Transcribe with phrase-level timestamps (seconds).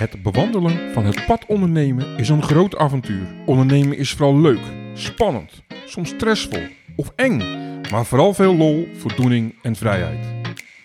[0.00, 3.26] Het bewandelen van het pad ondernemen is een groot avontuur.
[3.46, 4.60] Ondernemen is vooral leuk,
[4.94, 6.62] spannend, soms stressvol
[6.96, 7.42] of eng,
[7.90, 10.18] maar vooral veel lol, voldoening en vrijheid.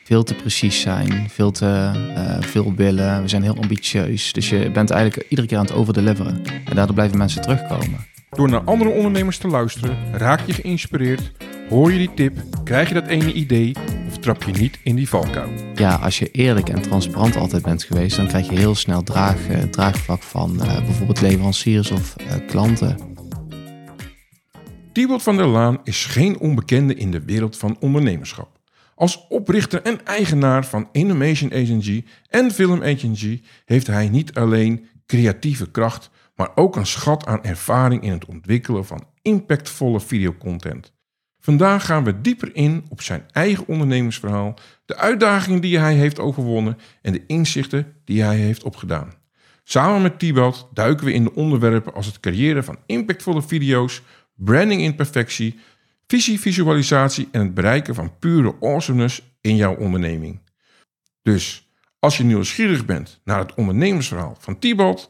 [0.03, 3.21] Veel te precies zijn, veel te eh, veel willen.
[3.21, 4.33] We zijn heel ambitieus.
[4.33, 6.41] Dus je bent eigenlijk iedere keer aan het overdeliveren.
[6.65, 8.05] En daardoor blijven mensen terugkomen.
[8.29, 11.31] Door naar andere ondernemers te luisteren, raak je geïnspireerd,
[11.69, 13.73] hoor je die tip, krijg je dat ene idee
[14.25, 15.49] trap je niet in die valkuil.
[15.75, 19.47] Ja, als je eerlijk en transparant altijd bent geweest, dan krijg je heel snel draag,
[19.47, 22.97] eh, draagvlak van eh, bijvoorbeeld leveranciers of eh, klanten.
[24.91, 28.59] Thibaut van der Laan is geen onbekende in de wereld van ondernemerschap.
[28.95, 35.71] Als oprichter en eigenaar van Animation Agency en Film Agency heeft hij niet alleen creatieve
[35.71, 40.94] kracht, maar ook een schat aan ervaring in het ontwikkelen van impactvolle videocontent.
[41.45, 44.53] Vandaag gaan we dieper in op zijn eigen ondernemersverhaal,
[44.85, 49.13] de uitdagingen die hij heeft overwonnen en de inzichten die hij heeft opgedaan.
[49.63, 54.01] Samen met Thibaut duiken we in de onderwerpen als het creëren van impactvolle video's,
[54.35, 55.59] branding in perfectie,
[56.07, 60.39] visie, visualisatie en het bereiken van pure awesomeness in jouw onderneming.
[61.21, 65.09] Dus als je nieuwsgierig bent naar het ondernemersverhaal van Thibaut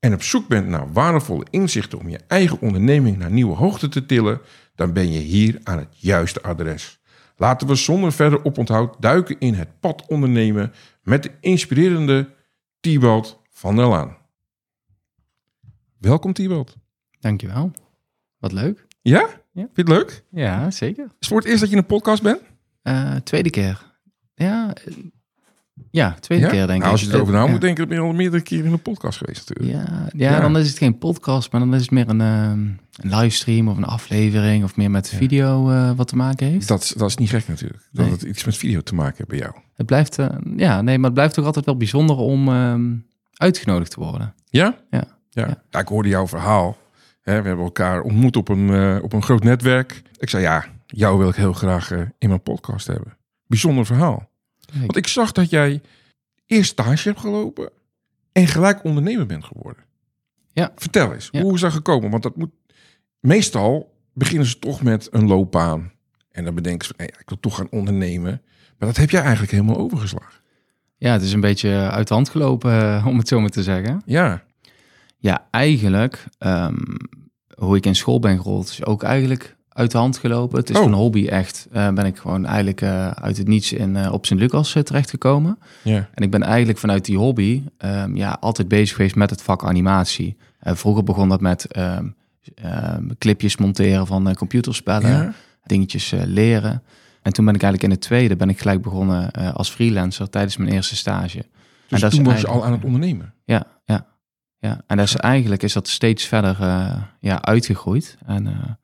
[0.00, 4.06] en op zoek bent naar waardevolle inzichten om je eigen onderneming naar nieuwe hoogte te
[4.06, 4.40] tillen,
[4.74, 7.00] dan ben je hier aan het juiste adres.
[7.36, 12.34] Laten we zonder verder oponthoud duiken in het pad ondernemen met de inspirerende
[12.80, 14.16] Thibaut van der Laan.
[15.98, 16.76] Welkom Thibaut.
[17.20, 17.70] Dankjewel.
[18.38, 18.86] Wat leuk.
[19.02, 19.28] Ja?
[19.52, 19.68] Ja.
[19.72, 20.24] Vind je het leuk?
[20.30, 21.04] Ja, zeker.
[21.04, 22.40] Is het voor het eerst dat je in een podcast bent?
[22.82, 23.94] Eh, tweede keer.
[24.34, 24.74] Ja,
[25.90, 26.50] ja tweede ja?
[26.50, 26.90] keer denk Nou, ik.
[26.90, 27.50] als je erover na Ja.
[27.50, 29.86] moet denken, dan ben je al meerdere keren in een podcast geweest natuurlijk.
[29.88, 30.40] Ja, ja, Ja.
[30.40, 33.76] dan is het geen podcast, maar dan is het meer een, ehm, een livestream of
[33.76, 36.68] een aflevering of meer met video eh, wat te maken heeft.
[36.68, 37.88] Dat, is- dat is niet gek natuurlijk.
[37.92, 38.14] Dat Nee.
[38.14, 39.52] het iets met video te maken heeft bij jou.
[39.74, 42.94] Het blijft, eh, ja, nee, maar het blijft toch altijd wel bijzonder om ehm,
[43.36, 44.34] uitgenodigd te worden.
[44.50, 44.74] Ja?
[44.90, 45.04] Ja.
[45.30, 45.62] Ja.
[45.80, 46.76] Ik hoorde jouw verhaal.
[47.22, 50.02] Hè, we hebben elkaar ontmoet op een, eh, op een groot netwerk.
[50.18, 53.16] Ik zei, ja, jou wil ik heel graag in mijn podcast hebben.
[53.46, 54.28] Bijzonder verhaal.
[54.72, 54.80] Kijk.
[54.80, 55.80] Want ik zag dat jij
[56.46, 57.70] eerst stage hebt gelopen
[58.32, 59.84] en gelijk ondernemer bent geworden.
[60.52, 60.72] Ja.
[60.76, 61.40] Vertel eens, Ja.
[61.42, 62.10] hoe is dat gekomen?
[62.10, 62.50] Want dat moet...
[63.20, 65.92] Meestal beginnen ze toch met een loopbaan.
[66.30, 68.42] En dan bedenken ze, hey, ik wil toch gaan ondernemen.
[68.78, 70.40] Maar dat heb jij eigenlijk helemaal overgeslagen.
[70.96, 73.62] Ja, het is een beetje uit de hand gelopen, eh, om het zo maar te
[73.62, 74.02] zeggen.
[74.04, 74.46] Ja,
[75.20, 76.76] Ja, eigenlijk, ehm,
[77.54, 80.58] hoe ik in school ben gerold, is ook eigenlijk uit de hand gelopen.
[80.58, 80.82] Het is Oh.
[80.82, 84.26] van hobby echt, eh, ben ik gewoon eigenlijk eh, uit het niets in, eh, op
[84.26, 85.58] Sint-Lucas uh, terechtgekomen.
[85.82, 86.08] ja.
[86.14, 89.64] En ik ben eigenlijk vanuit die hobby ehm, ja, altijd bezig geweest met het vak
[89.64, 90.36] animatie.
[90.60, 92.06] Vroeger begon dat met ehm,
[92.54, 95.32] ehm, clipjes monteren van computerspellen, ja.
[95.64, 96.82] dingetjes leren.
[97.22, 100.56] En toen ben ik eigenlijk in het tweede ben ik gelijk begonnen als freelancer tijdens
[100.56, 101.44] mijn eerste stage.
[101.88, 103.34] Dus dat is toen was je al aan het ondernemen.
[103.44, 104.06] Ja, ja.
[104.58, 104.80] ja.
[104.86, 106.56] En dat is, eigenlijk is dat steeds verder
[107.20, 108.16] ja, uitgegroeid.
[108.26, 108.78] En,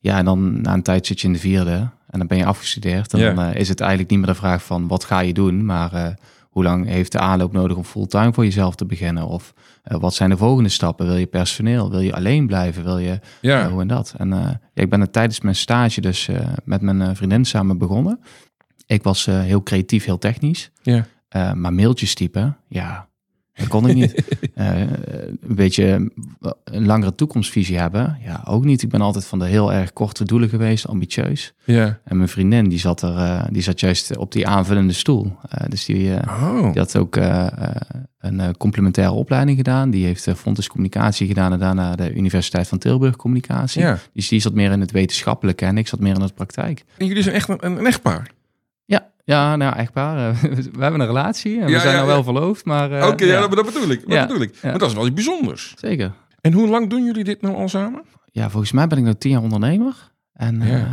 [0.00, 2.44] ja, en dan na een tijd zit je in de vierde en dan ben je
[2.44, 3.12] afgestudeerd.
[3.12, 3.32] En Ja.
[3.34, 5.92] dan eh, is het eigenlijk niet meer de vraag van wat ga je doen, maar
[5.92, 6.06] eh,
[6.48, 9.26] hoe lang heeft de aanloop nodig om fulltime voor jezelf te beginnen?
[9.26, 11.06] Of eh, wat zijn de volgende stappen?
[11.06, 11.90] Wil je personeel?
[11.90, 12.84] Wil je alleen blijven?
[12.84, 14.14] Wil je Ja, hoe en dat?
[14.16, 16.28] En ja, ik ben er tijdens mijn stage dus
[16.64, 18.20] met mijn vriendin samen begonnen.
[18.86, 20.70] Ik was heel creatief, heel technisch.
[20.82, 21.06] ja.
[21.54, 23.07] Maar mailtjes typen, ja,
[23.58, 24.14] dat kon ik niet.
[24.54, 26.10] Eh, een beetje
[26.64, 28.82] een langere toekomstvisie hebben, ja, ook niet.
[28.82, 31.52] Ik ben altijd van de heel erg korte doelen geweest, ambitieus.
[31.64, 31.98] ja.
[32.04, 35.32] En mijn vriendin, die zat, er, eh, die zat juist op die aanvullende stoel.
[35.48, 37.52] Eh, dus die, eh, Oh, die had ook eh, eh,
[38.18, 39.90] een eh, complementaire opleiding gedaan.
[39.90, 43.80] Die heeft Fontes Communicatie gedaan en daarna de Universiteit van Tilburg Communicatie.
[43.82, 43.98] ja.
[44.12, 46.84] Dus die zat meer in het wetenschappelijke en ik zat meer in het praktijk.
[46.96, 48.30] En jullie zijn echt een, een, een echtpaar?
[49.28, 50.30] Ja, nou echtpaar.
[50.30, 50.40] eh,
[50.78, 52.90] we hebben een relatie en we Ja, zijn ja, nou wel verloofd, maar...
[52.92, 53.40] eh, Oké, ja.
[53.48, 54.08] dat, bedoel ik.
[54.08, 54.58] Dat bedoel ik.
[54.62, 55.74] Maar dat is wel iets bijzonders.
[55.78, 56.12] Zeker.
[56.40, 58.02] En hoe lang doen jullie dit nou al samen?
[58.32, 59.94] Ja, volgens mij ben ik nu tien jaar ondernemer.
[60.32, 60.86] En Ja.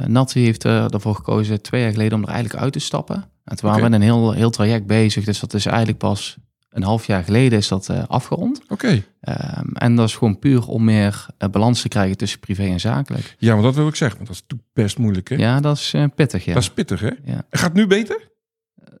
[0.00, 2.78] eh Nat die heeft eh, ervoor gekozen twee jaar geleden om er eigenlijk uit te
[2.78, 3.24] stappen.
[3.44, 5.24] En toen waren we een heel, heel traject bezig.
[5.24, 6.36] Dus dat is eigenlijk pas
[6.72, 8.60] een half jaar geleden is dat eh, afgerond.
[8.68, 9.02] Oké.
[9.20, 12.80] Ehm, en dat is gewoon puur om meer eh, balans te krijgen tussen privé en
[12.80, 13.34] zakelijk.
[13.38, 14.18] Ja, maar dat wil ik zeggen.
[14.24, 15.36] Want dat is best moeilijk, hè?
[15.36, 16.52] Ja, dat is eh, pittig, ja.
[16.54, 17.10] Dat is pittig, hè?
[17.24, 17.42] Ja.
[17.50, 18.30] Gaat het nu beter?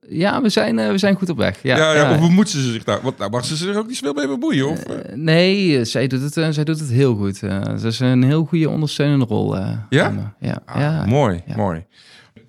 [0.08, 1.62] Ja, we zijn, we zijn goed op weg.
[1.62, 2.14] Ja, Ja, ja.
[2.22, 3.00] Of moeten ze zich daar...
[3.02, 4.82] Want nou mag ze zich ook niet zoveel mee bemoeien, of?
[5.14, 7.36] nee, zij doet, het, zij doet het heel goed.
[7.36, 9.56] Ze is een heel goede ondersteunende rol.
[9.56, 10.34] Ja?
[10.40, 11.04] Ja, Ah, ja.
[11.06, 11.84] mooi, mooi.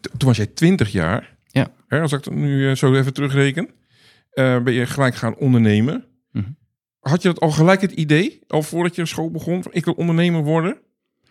[0.01, 1.35] T- Toen was jij 20 jaar.
[1.47, 1.67] Ja.
[1.87, 3.69] Hè, als ik het nu zo even terugreken.
[4.33, 6.05] Eh, ben je gelijk gaan ondernemen.
[6.31, 6.49] Mhm.
[6.99, 9.93] Had je dat al gelijk het idee, al voordat je school begon, van ik wil
[9.93, 10.77] ondernemer worden?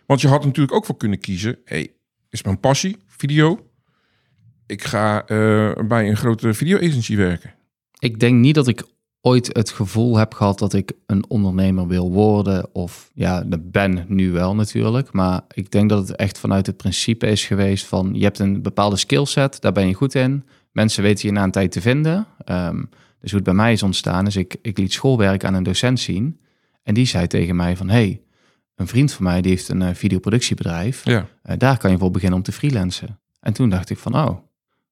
[0.06, 1.92] Want je had natuurlijk ook voor kunnen kiezen, hey,
[2.30, 3.66] is mijn passie, video.
[4.66, 7.54] Ik ga eh, bij een grote video agency werken.
[7.98, 8.84] Ik denk niet dat ik
[9.20, 12.74] ooit het gevoel heb gehad dat ik een ondernemer wil worden.
[12.74, 15.12] Of ja, dat ben nu wel natuurlijk.
[15.12, 18.62] Maar ik denk dat het echt vanuit het principe is geweest van je hebt een
[18.62, 20.44] bepaalde skillset, daar ben je goed in.
[20.72, 22.26] Mensen weten je na een tijd te vinden.
[22.44, 22.82] Ehm,
[23.20, 26.00] dus hoe het bij mij is ontstaan is, ik, ik liet schoolwerk aan een docent
[26.00, 26.40] zien.
[26.82, 28.20] En die zei tegen mij van, hey,
[28.74, 31.04] een vriend van mij die heeft een uh, videoproductiebedrijf.
[31.04, 31.26] Ja.
[31.44, 33.20] Uh, daar kan je voor beginnen om te freelancen.
[33.40, 34.38] En toen dacht ik van, oh,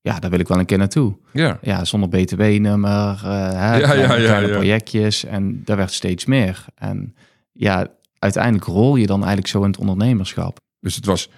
[0.00, 1.16] ja, daar wil ik wel een keer naartoe.
[1.32, 1.58] Ja.
[1.62, 5.24] Ja, zonder btw-nummer, uh, Ja, ja, ja, kleine, ja, kleine projectjes.
[5.24, 6.64] En daar werd steeds meer.
[6.74, 7.14] En
[7.52, 7.86] ja,
[8.18, 10.58] uiteindelijk rol je dan eigenlijk zo in het ondernemerschap.
[10.80, 11.30] Dus het was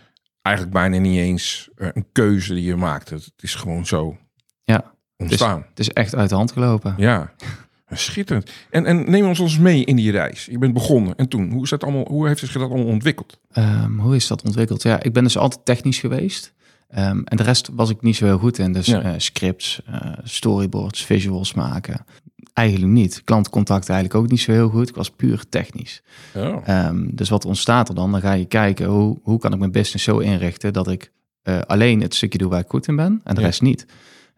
[0.43, 3.15] eigenlijk bijna niet eens eh, een keuze die je maakte.
[3.15, 4.17] Het is gewoon zo
[4.65, 5.65] Ja, ontstaan.
[5.69, 6.95] het is echt uit de hand gelopen.
[6.97, 7.33] Ja,
[7.91, 8.51] schitterend.
[8.71, 10.45] En, en neem ons ons mee in die reis.
[10.51, 13.39] Je bent begonnen en toen, hoe, is dat allemaal, hoe heeft zich dat allemaal ontwikkeld?
[13.53, 14.83] Ehm, hoe is dat ontwikkeld?
[14.83, 16.53] Ja, ik ben dus altijd technisch geweest.
[16.89, 18.73] Ehm, en de rest was ik niet zo heel goed in.
[18.73, 19.03] Dus Ja.
[19.03, 22.05] eh, scripts, eh, storyboards, visuals maken.
[22.53, 23.23] Eigenlijk niet.
[23.25, 24.89] Klantcontact eigenlijk ook niet zo heel goed.
[24.89, 26.03] Ik was puur technisch.
[26.35, 26.61] Ja.
[26.65, 28.11] Ehm, dus wat ontstaat er dan?
[28.11, 31.11] Dan ga je kijken, hoe, hoe kan ik mijn business zo inrichten dat ik
[31.43, 33.47] eh, alleen het stukje doe waar ik goed in ben en de Ja.
[33.47, 33.87] rest niet.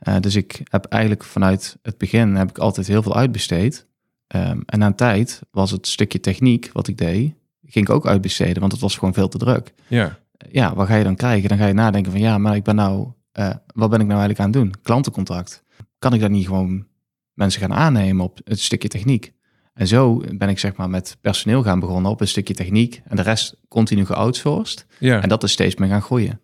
[0.05, 3.87] Eh, dus ik heb eigenlijk vanuit het begin heb ik altijd heel veel uitbesteed.
[4.27, 7.35] Ehm, en na een tijd was het stukje techniek wat ik deed,
[7.67, 9.75] ging ik ook uitbesteden, want het was gewoon veel te druk.
[9.89, 10.23] ja.
[10.51, 11.49] Ja, wat ga je dan krijgen?
[11.49, 14.21] Dan ga je nadenken van ja, maar ik ben nou, eh, wat ben ik nou
[14.21, 14.83] eigenlijk aan het doen?
[14.83, 15.63] Klantencontact.
[15.99, 16.87] Kan ik daar niet gewoon
[17.33, 19.33] mensen gaan aannemen op het stukje techniek?
[19.75, 23.17] En zo ben ik zeg maar met personeel gaan begonnen op een stukje techniek en
[23.17, 24.87] de rest continu geoutsourced.
[24.99, 25.23] ja.
[25.23, 26.41] En dat is steeds meer gaan groeien.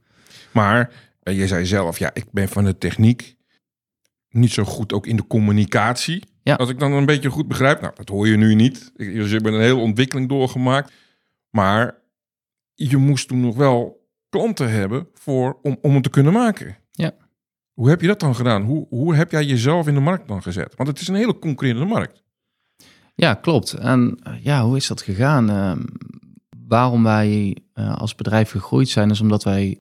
[0.53, 0.91] Maar
[1.23, 3.37] eh, je zei zelf, ja, ik ben van de techniek
[4.31, 6.25] niet zo goed ook in de communicatie.
[6.43, 6.55] Ja.
[6.55, 8.93] Als ik dan een beetje goed begrijp, nou, dat hoor je nu niet.
[8.97, 10.93] Ik- Dus je hebt een hele ontwikkeling doorgemaakt.
[11.51, 11.99] Maar
[12.75, 16.77] je moest toen nog wel klanten hebben voor, om, om het te kunnen maken.
[16.91, 17.13] Ja.
[17.73, 18.63] Hoe heb je dat dan gedaan?
[18.63, 20.75] Hoe, hoe heb jij jezelf in de markt dan gezet?
[20.77, 22.23] Want het is een hele concurrerende markt.
[23.15, 23.73] Ja, klopt.
[23.73, 25.51] En eh, ja, hoe is dat gegaan?
[25.51, 25.83] Ehm,
[26.67, 29.79] waarom wij eh, als bedrijf gegroeid zijn, is omdat wij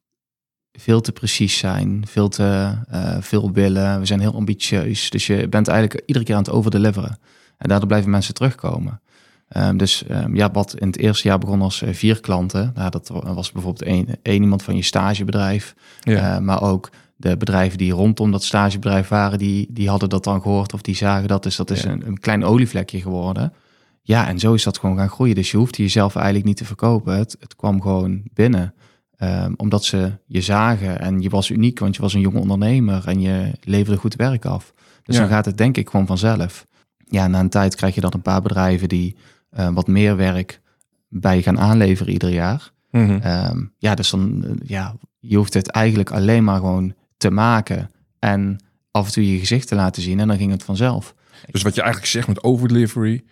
[0.80, 4.00] veel te precies zijn, veel te eh, veel willen.
[4.00, 5.10] We zijn heel ambitieus.
[5.10, 7.18] Dus je bent eigenlijk iedere keer aan het overdeliveren.
[7.58, 9.02] En daardoor blijven mensen terugkomen.
[9.50, 12.72] Ehm, dus ehm, ja, wat in het eerste jaar begon als eh, vier klanten.
[12.76, 15.76] Nou, dat wa- was bijvoorbeeld één, één iemand van je stagebedrijf.
[16.02, 16.36] Ja.
[16.36, 20.42] Eh, maar ook de bedrijven die rondom dat stagebedrijf waren, die, die hadden dat dan
[20.42, 21.44] gehoord of die zagen dat.
[21.44, 21.90] Dus dat is Ja.
[21.90, 23.54] een, een klein olievlekje geworden.
[24.02, 25.36] Ja, en zo is dat gewoon gaan groeien.
[25.36, 27.18] Dus je hoeft jezelf eigenlijk niet te verkopen.
[27.18, 28.74] Het, het kwam gewoon binnen.
[29.20, 33.08] Ehm, omdat ze je zagen en je was uniek, want je was een jonge ondernemer
[33.08, 34.74] en je leverde goed werk af.
[35.04, 35.22] Dus Ja.
[35.22, 36.66] dan gaat het denk ik gewoon vanzelf.
[37.06, 39.16] Ja, na een tijd krijg je dan een paar bedrijven die
[39.50, 40.62] eh, wat meer werk
[41.08, 42.72] bij je gaan aanleveren ieder jaar.
[42.92, 43.20] Mhm.
[43.22, 47.92] Ehm, ja, dus dan, eh, ja, je hoeft het eigenlijk alleen maar gewoon te maken
[48.20, 51.16] en af en toe je gezicht te laten zien en dan ging het vanzelf.
[51.52, 53.24] Dus wat je eigenlijk zegt met overdelivery,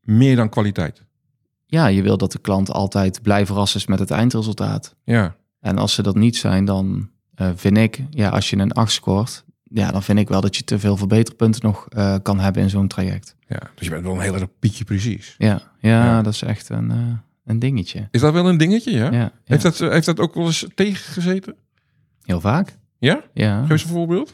[0.00, 1.04] meer dan kwaliteit.
[1.66, 4.94] Ja, je wil dat de klant altijd blij verrast is met het eindresultaat.
[5.04, 8.72] Ja, En als ze dat niet zijn, dan eh, vind ik, ja, als je een
[8.72, 12.38] 8 scoort, ja, dan vind ik wel dat je te veel verbeterpunten nog eh, kan
[12.40, 13.36] hebben in zo'n traject.
[13.48, 13.58] ja.
[13.74, 15.34] Dus je bent wel een heel erg pietje precies.
[15.38, 16.22] Ja, ja, Ja.
[16.22, 16.96] dat is echt een, eh,
[17.44, 18.08] een dingetje.
[18.10, 19.04] Is dat wel een dingetje, ja?
[19.04, 19.32] Ja, ja.
[19.44, 21.54] Heeft, dat, heeft dat ook wel eens tegengezeten?
[22.22, 22.78] heel vaak.
[22.98, 23.20] Ja?
[23.34, 23.60] Ja.
[23.60, 24.32] Geef eens een voorbeeld.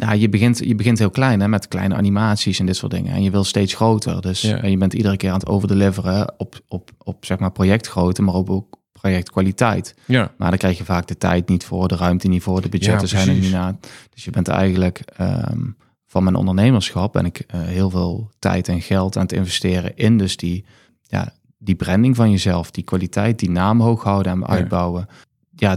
[0.00, 3.12] Nou, je begint, je begint heel klein hè, met kleine animaties en dit soort dingen.
[3.12, 4.20] En je wil steeds groter.
[4.20, 4.56] Dus Ja.
[4.62, 8.34] en je bent iedere keer aan het overdeliveren op, op, op zeg maar projectgrootte, maar
[8.34, 9.94] ook, ook projectkwaliteit.
[10.06, 10.32] Ja.
[10.36, 13.08] Maar daar krijg je vaak de tijd niet voor, de ruimte niet voor, de budgetten
[13.08, 13.78] Ja, zijn er niet na.
[14.14, 15.60] Dus je bent eigenlijk ehm,
[16.06, 20.18] van mijn ondernemerschap ben ik eh, heel veel tijd en geld aan het investeren in
[20.18, 20.64] dus die,
[21.02, 25.06] ja, die branding van jezelf, die kwaliteit, die naam hoog houden en uitbouwen.
[25.08, 25.14] Ja,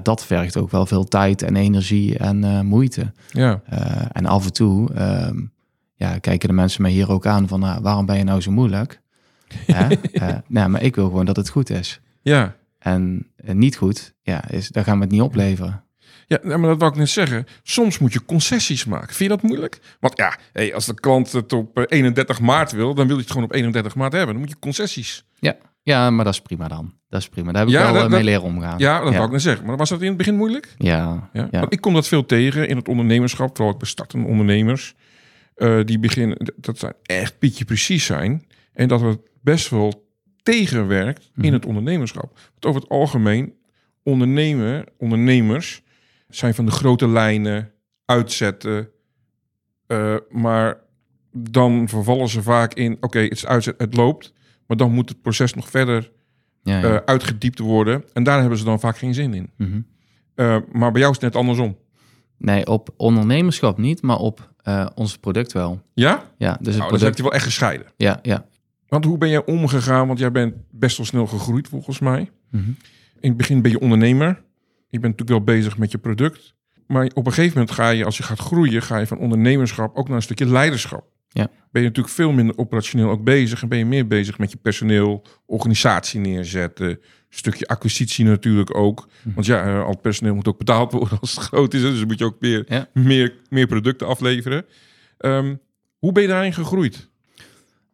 [0.03, 3.11] dat vergt ook wel veel tijd en energie en eh, moeite.
[3.29, 3.61] Ja.
[3.65, 5.41] Eh, en af en toe ehm,
[5.95, 8.51] ja, kijken de mensen mij hier ook aan van nou, waarom ben je nou zo
[8.51, 9.01] moeilijk?
[9.65, 9.95] Hè?
[9.95, 12.01] Eh, nou, maar ik wil gewoon dat het goed is.
[12.21, 12.55] Ja.
[12.79, 15.83] En niet goed, ja, is, daar gaan we het niet opleveren.
[16.27, 17.45] Ja, maar dat wou ik net zeggen.
[17.63, 19.15] Soms moet je concessies maken.
[19.15, 19.79] Vind je dat moeilijk?
[19.99, 23.21] Want ja, hey, als de klant het op eh, 31 maart wil, dan wil je
[23.21, 24.31] het gewoon op 31 maart hebben.
[24.31, 25.25] Dan moet je concessies.
[25.39, 26.93] Ja, ja maar dat is prima dan.
[27.09, 27.51] Dat is prima.
[27.51, 28.79] Daar heb ik Ja, wel dat- eh, mee dat- leren omgaan.
[28.79, 29.13] Ja, dat ja.
[29.13, 29.65] wou ik net zeggen.
[29.65, 30.75] Maar was dat in het begin moeilijk?
[30.77, 31.65] Ja, Ja.
[31.69, 34.95] ik kom dat veel tegen in het ondernemerschap, vooral ook bij startende ondernemers.
[35.53, 38.45] eh, die beginnen, dat zijn echt pietje precies zijn.
[38.73, 40.07] En dat het best wel
[40.43, 41.53] tegenwerkt in Mhm.
[41.53, 42.33] het ondernemerschap.
[42.51, 43.53] Want over het algemeen,
[44.03, 45.81] ondernemen, ondernemers
[46.29, 47.71] zijn van de grote lijnen,
[48.05, 48.89] uitzetten.
[49.87, 50.77] eh, maar
[51.37, 54.33] dan vervallen ze vaak in, oké, het is uitzet, het loopt.
[54.67, 56.11] Maar dan moet het proces nog verder
[56.63, 56.83] ja, ja.
[56.83, 58.03] eh, uitgediept worden.
[58.13, 59.49] En daar hebben ze dan vaak geen zin in.
[59.57, 59.81] Mhm.
[60.35, 61.77] Eh, maar bij jou is het net andersom.
[62.37, 65.81] Nee, op ondernemerschap niet, maar op uh, ons product wel.
[65.93, 66.23] Ja?
[66.37, 66.99] Ja, dus het Nou, product...
[66.99, 67.87] dan heb je wel echt gescheiden.
[67.97, 68.45] Ja, ja.
[68.87, 70.07] Want hoe ben jij omgegaan?
[70.07, 72.31] Want jij bent best wel snel gegroeid volgens mij.
[72.49, 72.69] Mhm.
[73.19, 74.43] In het begin ben je ondernemer.
[74.89, 76.53] Je bent natuurlijk wel bezig met je product.
[76.87, 79.95] Maar op een gegeven moment ga je, als je gaat groeien, ga je van ondernemerschap
[79.95, 81.05] ook naar een stukje leiderschap.
[81.33, 81.47] Ja.
[81.71, 84.57] Ben je natuurlijk veel minder operationeel ook bezig en ben je meer bezig met je
[84.57, 86.99] personeel, organisatie neerzetten,
[87.29, 89.07] stukje acquisitie natuurlijk ook.
[89.21, 89.33] Mhm.
[89.35, 91.81] Want ja, eh, al het personeel moet ook betaald worden als het groot is.
[91.81, 92.87] Dus dan moet je ook meer, Ja.
[92.93, 94.65] meer, meer producten afleveren.
[95.17, 95.55] Ehm,
[95.97, 97.09] hoe ben je daarin gegroeid?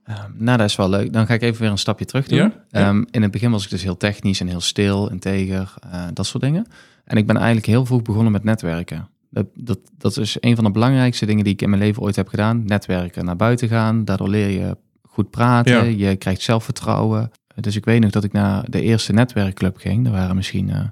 [0.03, 1.13] Ehm, nou, dat is wel leuk.
[1.13, 2.37] Dan ga ik even weer een stapje terug doen.
[2.37, 2.63] Ja?
[2.69, 2.87] Ja.
[2.87, 6.25] Ehm, in het begin was ik dus heel technisch en heel stil, integer, eh, dat
[6.25, 6.65] soort dingen.
[7.03, 9.09] En ik ben eigenlijk heel vroeg begonnen met netwerken.
[9.29, 12.15] Dat, dat, dat is een van de belangrijkste dingen die ik in mijn leven ooit
[12.15, 12.65] heb gedaan.
[12.65, 14.05] Netwerken, naar buiten gaan.
[14.05, 17.31] Daardoor leer je goed praten, je krijgt zelfvertrouwen.
[17.55, 20.05] Dus ik weet nog dat ik naar de eerste netwerkclub ging.
[20.05, 20.85] Er waren misschien, eh,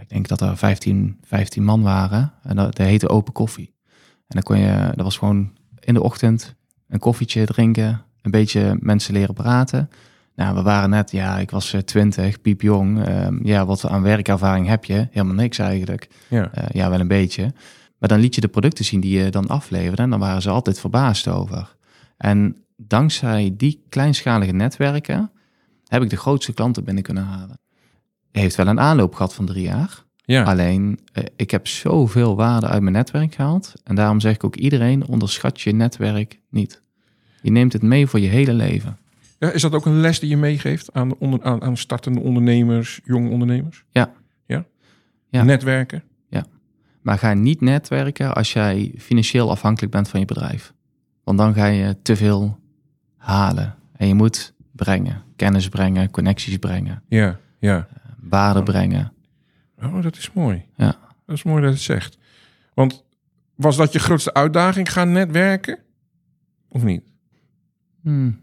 [0.00, 2.32] ik denk dat er 15, 15 man waren.
[2.42, 3.74] En dat, dat heette Open Koffie.
[4.26, 6.54] En dan kon je, dat was gewoon in de ochtend
[6.88, 9.90] een koffietje drinken, een beetje mensen leren praten.
[10.34, 13.04] Nou, we waren net, ja, ik was eh, 20, piepjong.
[13.04, 15.08] Ehm, ja, wat aan werkervaring heb je?
[15.10, 16.08] Helemaal niks eigenlijk.
[16.28, 16.52] Ja.
[16.52, 17.52] Eh, ja, wel een beetje.
[17.98, 20.50] Maar dan liet je de producten zien die je dan afleverde en dan waren ze
[20.50, 21.76] altijd verbaasd over.
[22.16, 25.30] En dankzij die kleinschalige netwerken
[25.86, 27.58] heb ik de grootste klanten binnen kunnen halen.
[28.30, 30.04] Heeft wel een aanloop gehad van drie jaar.
[30.24, 30.42] Ja.
[30.42, 33.72] Alleen, eh, ik heb zoveel waarde uit mijn netwerk gehaald.
[33.84, 36.82] En daarom zeg ik ook iedereen, onderschat je netwerk niet.
[37.42, 38.98] Je neemt het mee voor je hele leven.
[39.44, 42.20] Ja, is dat ook een les die je meegeeft aan, de onder, aan, aan startende
[42.20, 43.84] ondernemers, jonge ondernemers?
[43.90, 44.12] Ja.
[44.46, 44.64] Ja?
[45.28, 45.42] Ja.
[45.42, 46.02] Netwerken?
[47.04, 50.72] Maar ga niet netwerken als jij financieel afhankelijk bent van je bedrijf.
[51.24, 52.58] Want dan ga je te veel
[53.16, 53.74] halen.
[53.96, 55.22] En je moet brengen.
[55.36, 57.88] Kennis brengen, connecties brengen, Ja, ja.
[58.20, 59.12] waarde brengen.
[59.82, 60.64] Oh, dat is mooi.
[60.76, 60.96] Ja.
[61.26, 62.18] Dat is mooi dat je het zegt.
[62.74, 63.04] Want
[63.54, 65.78] was dat je grootste uitdaging, gaan netwerken?
[66.68, 67.02] Of niet?
[68.02, 68.40] Hmm.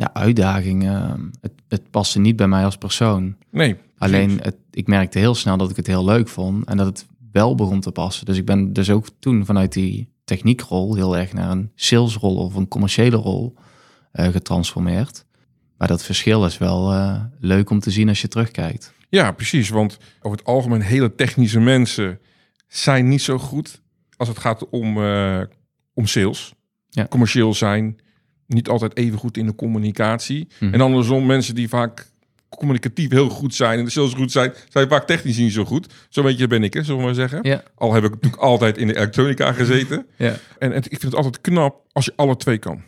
[0.00, 0.88] Ja, uitdaging.
[0.88, 3.36] eh, het, het paste niet bij mij als persoon.
[3.50, 3.76] Nee.
[3.98, 7.06] Alleen, het, ik merkte heel snel dat ik het heel leuk vond en dat het
[7.32, 8.26] wel begon te passen.
[8.26, 12.54] Dus ik ben dus ook toen vanuit die techniekrol heel erg naar een salesrol of
[12.54, 13.54] een commerciële rol
[14.12, 15.24] eh, getransformeerd.
[15.76, 18.92] Maar dat verschil is wel eh, leuk om te zien als je terugkijkt.
[19.08, 19.68] Ja, precies.
[19.68, 22.18] Want over het algemeen hele technische mensen
[22.68, 23.82] zijn niet zo goed
[24.16, 25.40] als het gaat om, eh,
[25.94, 26.54] om sales.
[26.88, 27.06] Ja.
[27.08, 27.98] Commercieel zijn,
[28.52, 30.48] niet altijd even goed in de communicatie.
[30.58, 30.74] Mhm.
[30.74, 32.10] En andersom, mensen die vaak
[32.48, 35.92] communicatief heel goed zijn en sales goed zijn, zijn vaak technisch niet zo goed.
[36.08, 37.38] Zo weet je ben ik, hè, zullen we maar zeggen.
[37.42, 37.62] Ja.
[37.74, 40.06] Al heb ik natuurlijk altijd in de elektronica gezeten.
[40.16, 40.34] Ja.
[40.58, 42.82] En, en ik vind het altijd knap als je alle twee kan.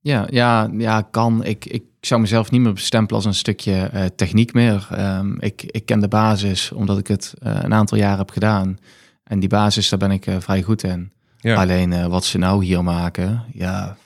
[0.00, 1.44] Ja, ja, ja, kan.
[1.44, 4.88] Ik, ik zou mezelf niet meer bestempelen als een stukje eh, techniek meer.
[4.90, 8.78] Ehm, ik, ik ken de basis omdat ik het eh, een aantal jaar heb gedaan.
[9.24, 11.12] En die basis, daar ben ik eh, vrij goed in.
[11.40, 11.54] Ja.
[11.54, 13.96] Alleen wat ze nou hier maken, ja,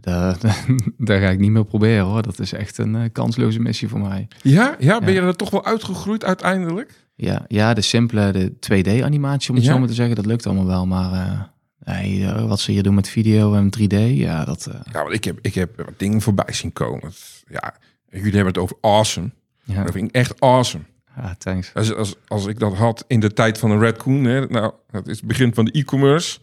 [0.00, 0.38] daar,
[0.98, 2.22] daar ga ik niet meer proberen hoor.
[2.22, 4.28] Dat is echt een eh, kansloze missie voor mij.
[4.42, 7.08] Ja, ja, ben je er toch wel uitgegroeid uiteindelijk?
[7.14, 10.66] Ja, ja de simpele de 2D-animatie, om het zo maar te zeggen, dat lukt allemaal
[10.66, 10.86] wel.
[10.86, 14.68] Maar nee, eh, wat ze hier doen met video en 3D, ja, dat...
[14.92, 17.12] Ja, want ik heb, ik heb wat dingen voorbij zien komen.
[17.48, 17.74] Ja,
[18.10, 19.30] jullie hebben het over awesome.
[19.64, 19.82] ja.
[19.82, 20.84] Dat vind ik echt awesome.
[21.16, 21.74] ja, thanks.
[21.74, 25.08] Als, als, als ik dat had in de tijd van een Redcoon, hè, nou, dat
[25.08, 26.38] is het begin van de e-commerce.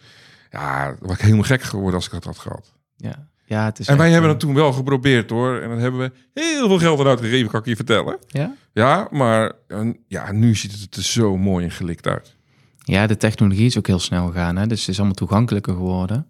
[0.52, 2.74] Ja, was ik helemaal gek geworden als ik dat had gehad.
[2.96, 5.60] Ja, ja het is En wij echt, hebben eh, het toen wel geprobeerd hoor.
[5.62, 8.18] En dan hebben we heel veel geld eruit gegeven, kan ik je vertellen.
[8.27, 8.56] Ja?
[8.74, 12.36] Ja, maar eh, ja, nu ziet het er zo mooi en gelikt uit.
[12.84, 14.56] Ja, de technologie is ook heel snel gegaan.
[14.56, 14.68] Hè?
[14.68, 16.27] Dus het is allemaal toegankelijker geworden.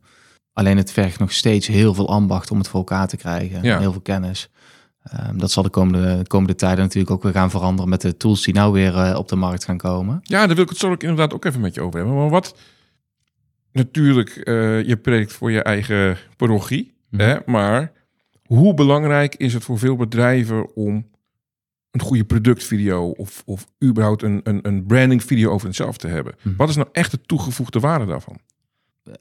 [0.53, 3.63] Alleen het vergt nog steeds heel veel ambacht om het voor elkaar te krijgen.
[3.63, 3.79] Ja.
[3.79, 4.49] Heel veel kennis.
[5.03, 8.17] Ehm, dat zal de komende, de komende tijden natuurlijk ook weer gaan veranderen met de
[8.17, 10.19] tools die nou weer eh, op de markt gaan komen.
[10.23, 12.17] Ja, daar wil ik het zo ook inderdaad ook even met je over hebben.
[12.17, 12.55] Maar wat
[13.71, 16.96] natuurlijk, eh, je preekt voor je eigen parochie.
[17.09, 17.21] Mhm.
[17.23, 17.37] Hè?
[17.45, 17.91] Maar
[18.45, 21.07] hoe belangrijk is het voor veel bedrijven om
[21.91, 26.35] een goede productvideo of, of überhaupt een, een, een brandingvideo over hetzelfde te hebben?
[26.41, 26.55] Mhm.
[26.55, 28.37] Wat is nou echt de toegevoegde waarde daarvan?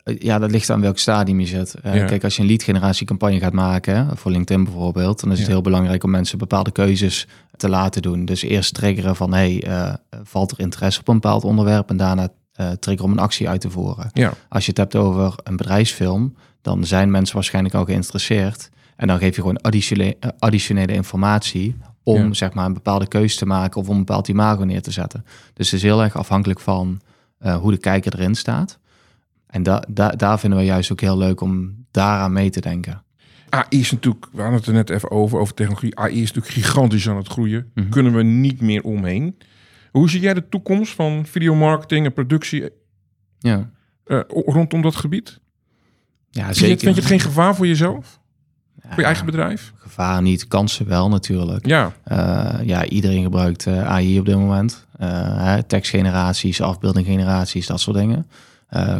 [0.02, 1.74] Eh, Ja, dat ligt aan welk stadium je zit.
[1.74, 2.04] Eh, Ja.
[2.04, 5.52] Kijk, als je een lead generatiecampagne gaat maken, voor LinkedIn bijvoorbeeld, dan is het Ja.
[5.52, 7.26] heel belangrijk om mensen bepaalde keuzes
[7.56, 8.24] te laten doen.
[8.24, 11.90] Dus eerst triggeren van, hey, eh, valt er interesse op een bepaald onderwerp?
[11.90, 14.10] En daarna eh triggeren om een actie uit te voeren.
[14.12, 18.70] Ja, Als je het hebt over een bedrijfsfilm, dan zijn mensen waarschijnlijk al geïnteresseerd.
[18.96, 22.32] En dan geef je gewoon additionele, eh, additionele informatie om Ja.
[22.32, 25.24] zeg maar een bepaalde keuze te maken of om een bepaald imago neer te zetten.
[25.52, 27.00] Dus het is heel erg afhankelijk van
[27.38, 28.78] eh, hoe de kijker erin staat.
[29.46, 33.02] En da da daar vinden we juist ook heel leuk om daaraan mee te denken.
[33.48, 35.98] AI is natuurlijk, we hadden het er net even over, over technologie.
[35.98, 37.70] AI is natuurlijk gigantisch aan het groeien.
[37.74, 37.88] Mhm.
[37.88, 39.36] Kunnen we niet meer omheen.
[39.90, 42.70] Hoe zie jij de toekomst van videomarketing en productie
[43.38, 43.70] Ja,
[44.04, 45.40] eh, rondom dat gebied?
[46.36, 48.18] Ja Vind je, het, vind je het geen gevaar voor jezelf?
[48.82, 49.72] Ja, Voor je eigen bedrijf?
[49.76, 51.66] Gevaar niet, kansen wel natuurlijk.
[51.66, 54.86] Ja, Eh, ja, iedereen gebruikt eh, AI op dit moment.
[54.98, 55.08] Eh,
[55.44, 58.26] hè, tekstgeneraties, afbeeldinggeneraties, dat soort dingen.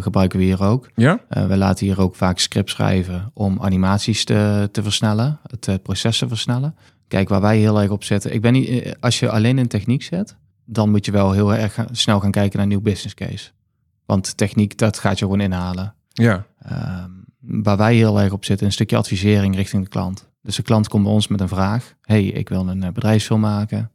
[0.01, 0.91] Gebruiken we hier ook.
[0.95, 5.75] ja, we laten hier ook vaak scripts schrijven om animaties te, te versnellen, het eh,
[5.83, 6.75] proces te versnellen.
[7.09, 8.35] Kijk, waar wij heel erg op zitten.
[8.35, 11.75] Ik ben niet, als je alleen in techniek zit, dan moet je wel heel erg
[11.75, 13.51] gaan- snel gaan kijken naar een nieuw business case.
[14.07, 15.95] Want techniek, dat gaat je gewoon inhalen.
[16.13, 17.11] ja, Ehm,
[17.47, 20.29] waar wij heel erg op zitten, een stukje advisering richting de klant.
[20.43, 21.95] Dus de klant komt bij ons met een vraag.
[22.03, 23.91] hey, ik wil een eh, bedrijfsfilm maken.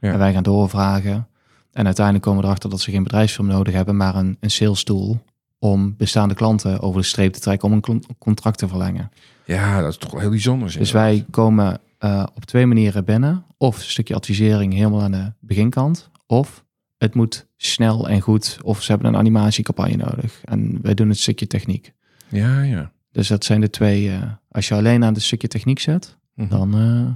[0.00, 0.12] Ja.
[0.12, 1.26] En wij gaan doorvragen.
[1.72, 4.84] En uiteindelijk komen we erachter dat ze geen bedrijfsfilm nodig hebben, maar een, een sales
[4.84, 5.22] tool
[5.58, 9.10] om bestaande klanten over de streep te trekken om een con- contract te verlengen.
[9.44, 10.78] ja, dat is toch heel bijzonder.
[10.78, 13.44] Dus wij komen eh, op twee manieren binnen.
[13.56, 16.10] Of een stukje advisering helemaal aan de beginkant.
[16.26, 16.64] Of
[16.98, 18.58] het moet snel en goed.
[18.62, 20.40] Of ze hebben een animatiecampagne nodig.
[20.44, 21.92] En wij doen het stukje techniek.
[22.32, 22.92] Ja, ja.
[23.12, 24.10] Dus dat zijn de twee.
[24.10, 26.48] eh, als je alleen aan het stukje techniek zet, Mhm.
[26.48, 27.14] dan eh,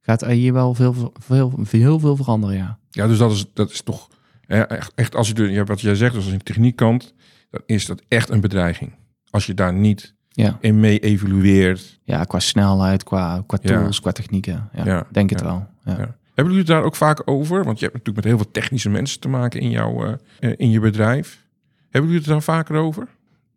[0.00, 2.56] gaat AI wel veel, veel, veel, heel veel veranderen.
[2.56, 2.78] Ja.
[2.90, 4.08] Ja, dus dat is, dat is toch
[4.46, 7.14] hè, echt, echt als je de, ja, wat jij zegt, dus als je techniekkant,
[7.50, 8.92] dan is dat echt een bedreiging.
[9.30, 10.58] Als je daar niet Ja.
[10.60, 12.00] in mee evalueert.
[12.04, 13.78] ja, qua snelheid, qua, qua Ja.
[13.80, 14.68] tools, qua technieken.
[14.72, 15.66] Ja, Ja, denk het wel.
[15.84, 17.64] Hebben jullie het daar ook vaak over?
[17.64, 20.70] Want je hebt natuurlijk met heel veel technische mensen te maken in, jouw, eh, in
[20.70, 21.44] je bedrijf.
[21.90, 23.08] Hebben jullie het daar vaker over?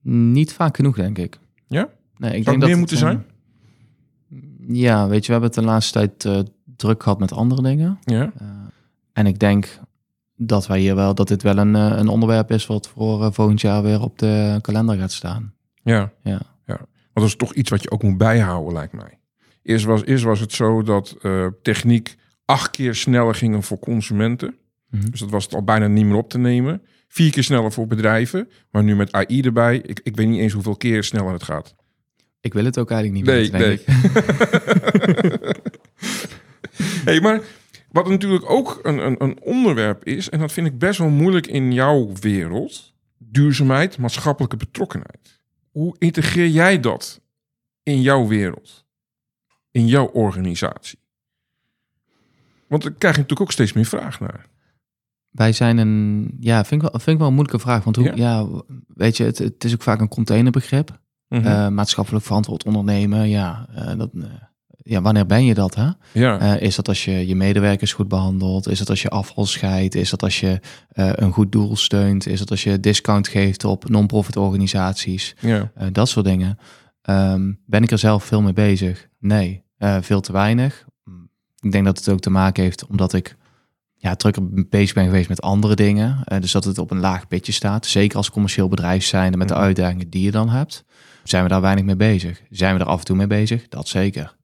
[0.09, 1.39] Niet vaak genoeg, denk ik.
[1.67, 1.89] Ja?
[2.17, 3.25] Nee, Zou ik denk het meer dat moeten zijn?
[4.67, 6.39] Ja, weet je, we hebben het de laatste tijd eh,
[6.75, 7.99] druk gehad met andere dingen.
[8.01, 8.31] Ja.
[8.37, 8.47] Eh,
[9.13, 9.79] en ik denk
[10.35, 13.61] dat wij hier wel, dat dit wel een, eh, een onderwerp is wat voor volgend
[13.61, 15.53] jaar weer op de kalender gaat staan.
[15.83, 16.11] Ja.
[16.23, 16.41] Ja.
[16.65, 16.77] ja.
[16.77, 19.19] Want dat is toch iets wat je ook moet bijhouden, lijkt mij.
[19.63, 21.17] Eerst was, eerst was het zo dat
[21.61, 24.55] techniek acht keer sneller ging voor consumenten.
[24.89, 25.09] Mhm.
[25.09, 26.81] Dus dat was het al bijna niet meer op te nemen.
[27.11, 28.49] Vier keer sneller voor bedrijven.
[28.71, 31.75] Maar nu met AI erbij, ik, ik weet niet eens hoeveel keer sneller het gaat.
[32.41, 35.39] Ik wil het ook eigenlijk niet Nee, weten, denk nee.
[35.39, 35.57] ik.
[37.05, 37.41] hey, maar
[37.91, 41.47] wat natuurlijk ook een, een, een onderwerp is, en dat vind ik best wel moeilijk
[41.47, 45.39] in jouw wereld: duurzaamheid, maatschappelijke betrokkenheid.
[45.71, 47.21] Hoe integreer jij dat
[47.83, 48.85] in jouw wereld,
[49.71, 50.99] in jouw organisatie?
[52.67, 54.47] Want daar krijg je natuurlijk ook steeds meer vraag naar.
[55.29, 57.83] Wij zijn een, ja, vind ik wel, vind ik wel een moeilijke vraag.
[57.83, 58.13] Want hoe, Ja?
[58.15, 58.47] ja,
[58.87, 60.99] weet je, het, het is ook vaak een containerbegrip.
[61.29, 61.45] Mhm.
[61.45, 64.23] Eh, maatschappelijk verantwoord ondernemen, ja, eh, dat, eh,
[64.83, 65.89] ja, wanneer ben je dat, hè?
[66.13, 68.67] ja, is dat als je je medewerkers goed behandelt?
[68.67, 69.95] Is dat als je afval scheidt?
[69.95, 70.59] Is dat als je
[70.93, 72.27] een goed doel steunt?
[72.27, 75.35] Is dat als je discount geeft op non-profit organisaties?
[75.39, 76.57] ja, dat soort dingen.
[77.01, 79.07] Ehm, ben ik er zelf veel mee bezig?
[79.19, 79.63] Nee,
[80.01, 80.85] veel te weinig.
[81.59, 83.37] Ik denk dat het ook te maken heeft omdat ik
[84.01, 86.17] ja, drukker bezig ben geweest met andere dingen.
[86.23, 87.85] Eh, dus dat het op een laag pitje staat.
[87.85, 89.63] Zeker als commercieel bedrijf zijnde met de Mhm.
[89.63, 90.83] uitdagingen die je dan hebt.
[91.23, 92.41] Zijn we daar weinig mee bezig?
[92.49, 93.67] Zijn we er af en toe mee bezig?
[93.67, 94.35] Dat zeker.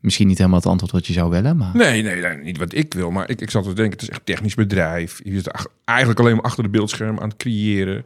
[0.00, 1.70] Misschien niet helemaal het antwoord wat je zou willen, maar...
[1.76, 3.10] Nee, nee, nee, niet wat ik wil.
[3.10, 5.20] Maar ik, ik zat te denken, het is echt technisch bedrijf.
[5.24, 8.04] Je zit eigenlijk alleen maar achter de beeldscherm aan het creëren.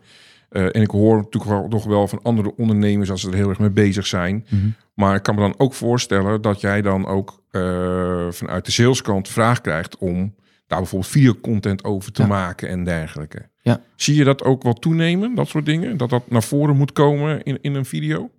[0.49, 3.59] Eh, en ik hoor natuurlijk nog wel van andere ondernemers als ze er heel erg
[3.59, 4.47] mee bezig zijn.
[4.49, 4.67] Mhm.
[4.95, 9.29] Maar ik kan me dan ook voorstellen dat jij dan ook eh, vanuit de saleskant
[9.29, 10.35] vraag krijgt om
[10.73, 12.29] daar bijvoorbeeld videocontent over te Ja.
[12.29, 13.51] maken en dergelijke.
[13.63, 13.81] Ja.
[13.97, 15.97] Zie je dat ook wel toenemen, dat soort dingen?
[15.97, 18.31] Dat dat naar voren moet komen in, in een video?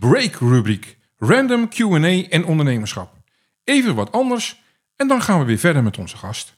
[0.00, 0.98] Break rubriek.
[1.18, 3.12] Random Q&A en ondernemerschap.
[3.64, 4.62] Even wat anders
[4.96, 6.56] en dan gaan we weer verder met onze gast.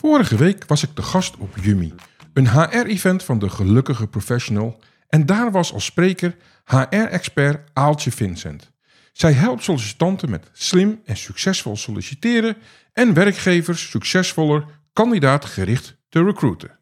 [0.00, 1.92] Vorige week was ik de gast op Yummy,
[2.32, 4.80] een HR-event van de Gelukkige Professional.
[5.08, 8.70] En daar was als spreker HR-expert Aaltje Vincent.
[9.12, 12.56] Zij helpt sollicitanten met slim en succesvol solliciteren
[12.92, 16.78] en werkgevers succesvoller kandidaatgericht te recruiten.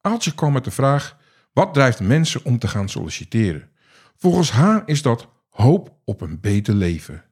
[0.00, 1.16] Aaltje kwam met de vraag:
[1.52, 3.70] wat drijft mensen om te gaan solliciteren?
[4.16, 7.24] Volgens haar is dat hoop op een beter leven.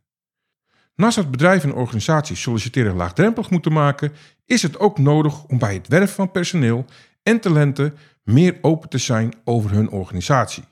[0.96, 4.12] Naast dat bedrijven en organisaties solliciteren laagdrempelig moeten maken,
[4.46, 6.84] is het ook nodig om bij het werven van personeel
[7.22, 10.64] en talenten meer open te zijn over hun organisatie,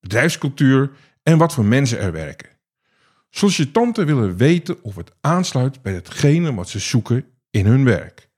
[0.00, 0.90] bedrijfscultuur
[1.22, 2.48] en wat voor mensen er werken.
[3.30, 8.28] Sollicitanten willen weten of het aansluit bij hetgene wat ze zoeken in hun werk.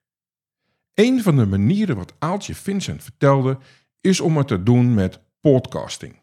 [0.94, 3.59] Een van de manieren wat Aaltje Vincent vertelde,
[4.00, 6.20] is om het te doen met podcasting.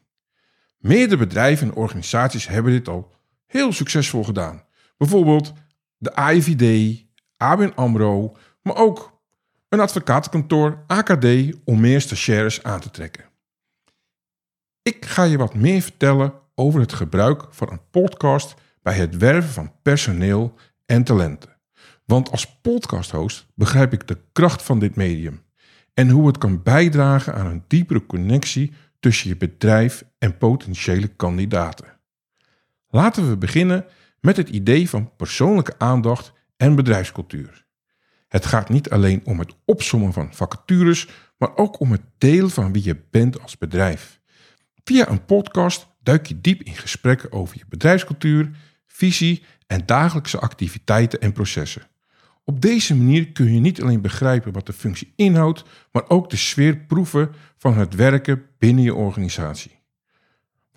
[0.78, 3.12] Meerdere bedrijven en organisaties hebben dit al
[3.46, 4.64] heel succesvol gedaan.
[4.98, 5.54] Bijvoorbeeld
[5.98, 6.96] de AIVD,
[7.38, 9.22] ABN AMRO, maar ook
[9.70, 11.26] een advocatenkantoor AKD
[11.66, 13.26] om meer stagiaires aan te trekken.
[14.82, 19.52] Ik ga je wat meer vertellen over het gebruik van een podcast bij het werven
[19.52, 20.54] van personeel
[20.86, 21.56] en talenten.
[22.06, 25.46] Want als podcasthost begrijp ik de kracht van dit medium
[25.94, 32.00] en hoe het kan bijdragen aan een diepere connectie tussen je bedrijf en potentiële kandidaten.
[32.88, 33.86] Laten we beginnen
[34.20, 37.66] met het idee van persoonlijke aandacht en bedrijfscultuur.
[38.28, 42.74] Het gaat niet alleen om het opsommen van vacatures, maar ook om het delen van
[42.74, 44.20] wie je bent als bedrijf.
[44.84, 48.50] Via een podcast duik je diep in gesprekken over je bedrijfscultuur,
[48.86, 51.88] visie en dagelijkse activiteiten en processen.
[52.44, 56.36] Op deze manier kun je niet alleen begrijpen wat de functie inhoudt, maar ook de
[56.36, 59.77] sfeer proeven van het werken binnen je organisatie.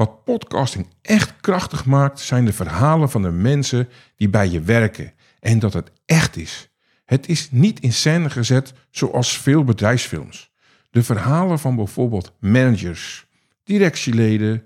[0.00, 5.12] Wat podcasting echt krachtig maakt, zijn de verhalen van de mensen die bij je werken
[5.40, 6.70] en dat het echt is.
[7.04, 10.50] Het is niet in scène gezet zoals veel bedrijfsfilms.
[10.90, 13.26] De verhalen van bijvoorbeeld managers,
[13.64, 14.64] directieleden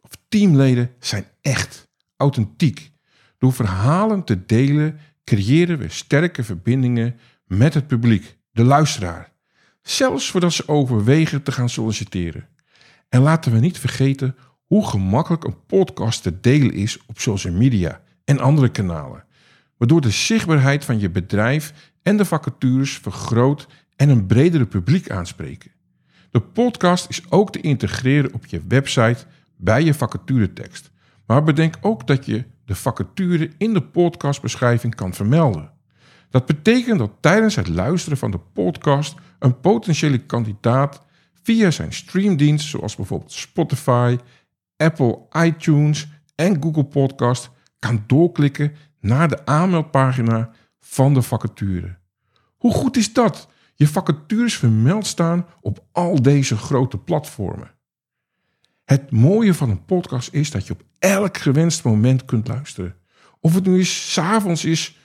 [0.00, 2.90] of teamleden zijn echt, authentiek.
[3.38, 9.32] Door verhalen te delen creëren we sterke verbindingen met het publiek, de luisteraar.
[9.82, 12.48] Zelfs voordat ze overwegen te gaan solliciteren.
[13.08, 14.36] En laten we niet vergeten
[14.68, 19.24] hoe gemakkelijk een podcast te delen is op social media en andere kanalen,
[19.76, 25.70] waardoor de zichtbaarheid van je bedrijf en de vacatures vergroot en een bredere publiek aanspreken.
[26.30, 29.24] De podcast is ook te integreren op je website
[29.56, 30.90] bij je vacaturetekst.
[31.26, 35.72] Maar bedenk ook dat je de vacature in de podcastbeschrijving kan vermelden.
[36.30, 41.06] Dat betekent dat tijdens het luisteren van de podcast een potentiële kandidaat
[41.42, 44.16] via zijn streamdienst, zoals bijvoorbeeld Spotify,
[44.78, 51.98] Apple iTunes en Google Podcast, kan doorklikken naar de aanmeldpagina van de vacature.
[52.56, 53.48] Hoe goed is dat?
[53.74, 57.70] Je vacatures vermeld staan op al deze grote platformen.
[58.84, 62.96] Het mooie van een podcast is dat je op elk gewenst moment kunt luisteren.
[63.40, 64.98] Of het nu eens s'avonds is,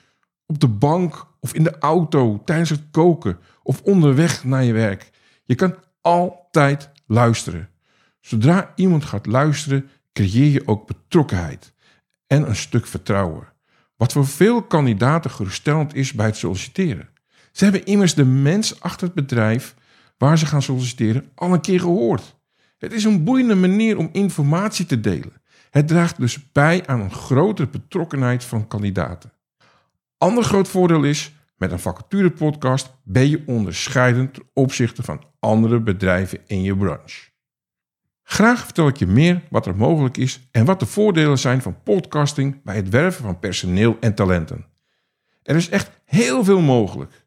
[0.45, 5.09] op de bank of in de auto, tijdens het koken of onderweg naar je werk.
[5.43, 7.69] Je kan altijd luisteren.
[8.23, 11.73] Zodra iemand gaat luisteren, creëer je ook betrokkenheid
[12.27, 13.47] en een stuk vertrouwen.
[13.95, 17.09] Wat voor veel kandidaten geruststellend is bij het solliciteren.
[17.51, 19.75] Ze hebben immers de mens achter het bedrijf
[20.17, 22.35] waar ze gaan solliciteren al een keer gehoord.
[22.77, 25.41] Het is een boeiende manier om informatie te delen.
[25.69, 29.33] Het draagt dus bij aan een grotere betrokkenheid van kandidaten.
[30.17, 36.39] Ander groot voordeel is, met een vacaturepodcast ben je onderscheidend ten opzichte van andere bedrijven
[36.47, 37.32] in je branche.
[38.23, 41.83] Graag vertel ik je meer wat er mogelijk is en wat de voordelen zijn van
[41.83, 44.65] podcasting bij het werven van personeel en talenten.
[45.43, 47.25] Er is echt heel veel mogelijk.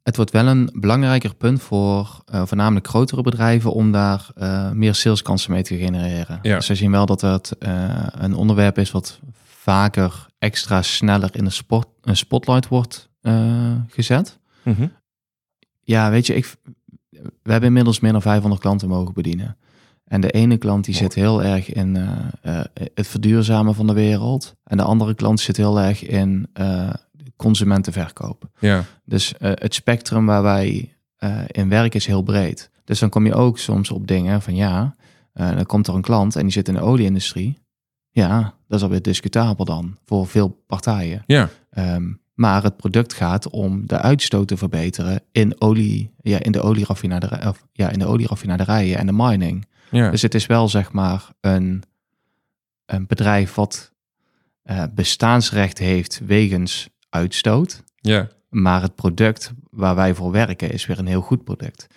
[0.05, 4.95] Het wordt wel een belangrijker punt voor uh, voornamelijk grotere bedrijven om daar uh, meer
[4.95, 6.39] saleskansen mee te genereren.
[6.41, 6.55] Ja.
[6.55, 11.43] Dus we zien wel dat het uh, een onderwerp is wat vaker extra sneller in
[11.43, 13.09] de spot, een spotlight wordt
[13.87, 14.39] gezet.
[14.63, 14.91] Mm -hmm.
[15.81, 16.55] Ja, weet je, ik,
[17.19, 19.57] we hebben inmiddels meer dan 500 klanten mogen bedienen.
[20.03, 21.95] En de ene klant die zit heel erg in
[22.93, 24.55] het verduurzamen van de wereld.
[24.63, 26.49] En de andere klant zit heel erg in
[27.35, 28.49] consumentenverkoop.
[28.59, 28.83] Ja.
[29.05, 32.69] Dus uh, het spectrum waar wij uh, in werken is heel breed.
[32.83, 34.95] Dus dan kom je ook soms op dingen van ja,
[35.33, 37.57] uh, dan komt er een klant en die zit in de olieindustrie.
[38.09, 41.23] Ja, dat is alweer discutabel dan voor veel partijen.
[41.25, 41.49] Ja.
[41.77, 46.61] Um, maar het product gaat om de uitstoot te verbeteren in, olie, ja, in, de,
[46.61, 49.65] olieraffinaderij, of, ja, in de olieraffinaderijen en de mining.
[49.91, 50.11] Ja.
[50.11, 51.83] Dus het is wel zeg maar een,
[52.85, 53.93] een bedrijf wat
[54.93, 57.83] bestaansrecht heeft wegens uitstoot.
[57.95, 58.27] Ja.
[58.49, 61.87] Maar het product waar wij voor werken is weer een heel goed product.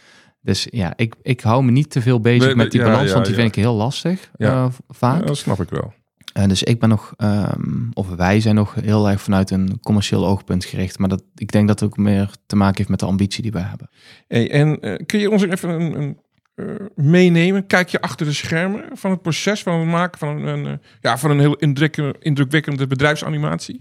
[0.40, 3.08] Dus ja, ik, ik hou me niet te veel bezig Nee, met die ja, balans,
[3.08, 3.40] ja, want die ja.
[3.40, 5.20] vind ik heel lastig eh, vaak.
[5.20, 5.92] Ja, dat snap ik wel.
[6.32, 10.26] En dus ik ben nog, ehm, of wij zijn nog heel erg vanuit een commercieel
[10.26, 10.98] oogpunt gericht.
[10.98, 13.52] Maar dat, ik denk dat het ook meer te maken heeft met de ambitie die
[13.52, 13.90] wij hebben.
[14.28, 16.18] Hey, en eh, kun je ons even een, een,
[16.54, 17.66] eh, meenemen?
[17.66, 21.18] Kijk je achter de schermen van het proces van het maken van een, eh, ja,
[21.18, 23.80] van een heel indruk, indrukwekkende bedrijfsanimatie?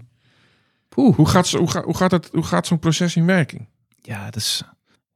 [0.98, 1.16] Poeh.
[1.16, 3.66] Hoe gaat, hoe, gaat, hoe gaat, het, hoe gaat zo'n proces in werking?
[4.02, 4.62] Ja, dat is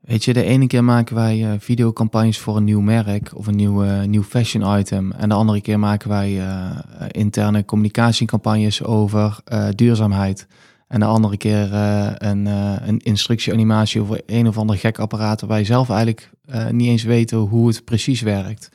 [0.01, 3.57] Weet je, de ene keer maken wij uh, videocampagnes voor een nieuw merk of een
[3.57, 5.13] nieuw, uh, nieuw fashion item.
[5.13, 6.79] En de andere keer maken wij uh,
[7.11, 9.41] interne communicatiecampagnes over
[9.75, 10.47] duurzaamheid.
[10.89, 12.47] En de andere keer een,
[12.89, 16.31] een instructieanimatie over een of ander gek apparaat waar wij zelf eigenlijk
[16.71, 18.69] niet eens weten hoe het precies werkt.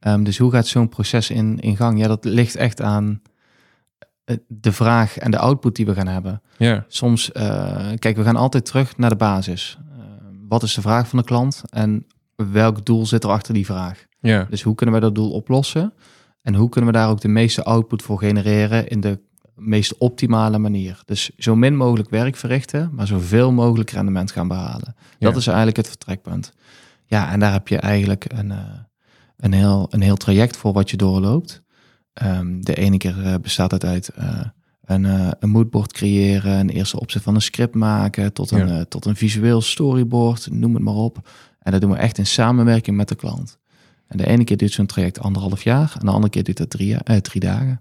[0.00, 1.98] Um, dus hoe gaat zo'n proces in, in gang?
[1.98, 3.20] Ja, dat ligt echt aan
[4.46, 6.42] de vraag en de output die we gaan hebben.
[6.56, 6.84] Ja.
[6.88, 7.30] Soms,
[7.98, 9.78] kijk, we gaan altijd terug naar de basis
[10.52, 12.06] wat is de vraag van de klant en
[12.36, 14.06] welk doel zit er achter die vraag?
[14.20, 14.46] Ja.
[14.50, 15.92] Dus hoe kunnen we dat doel oplossen?
[16.42, 19.20] En hoe kunnen we daar ook de meeste output voor genereren in de
[19.54, 21.02] meest optimale manier?
[21.04, 24.94] Dus zo min mogelijk werk verrichten, maar zoveel mogelijk rendement gaan behalen.
[25.18, 26.52] Dat is eigenlijk het vertrekpunt.
[27.04, 28.58] Ja, en daar heb je eigenlijk een, uh,
[29.36, 31.62] een, heel, een heel traject voor wat je doorloopt.
[32.22, 34.40] Um, de ene keer uh, bestaat het uit uh,
[34.84, 38.84] een, uh, een moodboard creëren, een eerste opzet van een script maken, tot een, ja.
[38.84, 41.28] tot een visueel storyboard, noem het maar op.
[41.58, 43.58] En dat doen we echt in samenwerking met de klant.
[44.06, 46.70] En de ene keer duurt zo'n traject anderhalf jaar, en de andere keer duurt het
[46.70, 47.80] drie, drie dagen.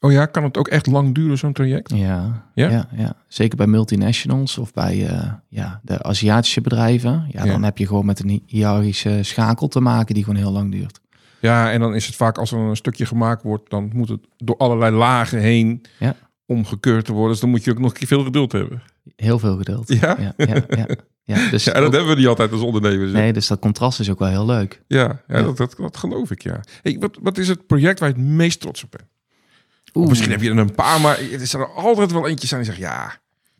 [0.00, 1.92] Oh ja, kan het ook echt lang duren, zo'n traject?
[1.94, 2.70] Ja, ja?
[2.70, 3.16] ja, ja.
[3.28, 7.26] zeker bij multinationals of bij uh, ja, de Aziatische bedrijven.
[7.30, 10.72] Ja, dan heb je gewoon met een hiërarchische schakel te maken die gewoon heel lang
[10.72, 11.00] duurt.
[11.40, 14.20] Ja, en dan is het vaak als er een stukje gemaakt wordt, dan moet het
[14.36, 15.84] door allerlei lagen heen.
[15.98, 16.16] Ja
[16.48, 17.30] om gekeurd te worden.
[17.30, 18.82] Dus dan moet je ook nog veel geduld hebben.
[19.16, 19.88] Heel veel geduld.
[19.88, 20.16] Ja?
[20.18, 20.86] Ja, ja, ja.
[21.24, 21.92] ja dus ja dat ook...
[21.92, 23.12] hebben we niet altijd als ondernemers.
[23.12, 24.82] Nee, dus dat contrast is ook wel heel leuk.
[24.86, 25.42] Ja, ja.
[25.42, 26.60] Dat, dat, dat, geloof ik, ja.
[26.82, 30.08] Hey, wat, wat is het project waar je het meest trots op bent?
[30.08, 32.70] Misschien heb je er een paar, maar er is er altijd wel eentje zijn die
[32.70, 32.82] zegt...
[32.82, 33.18] ja,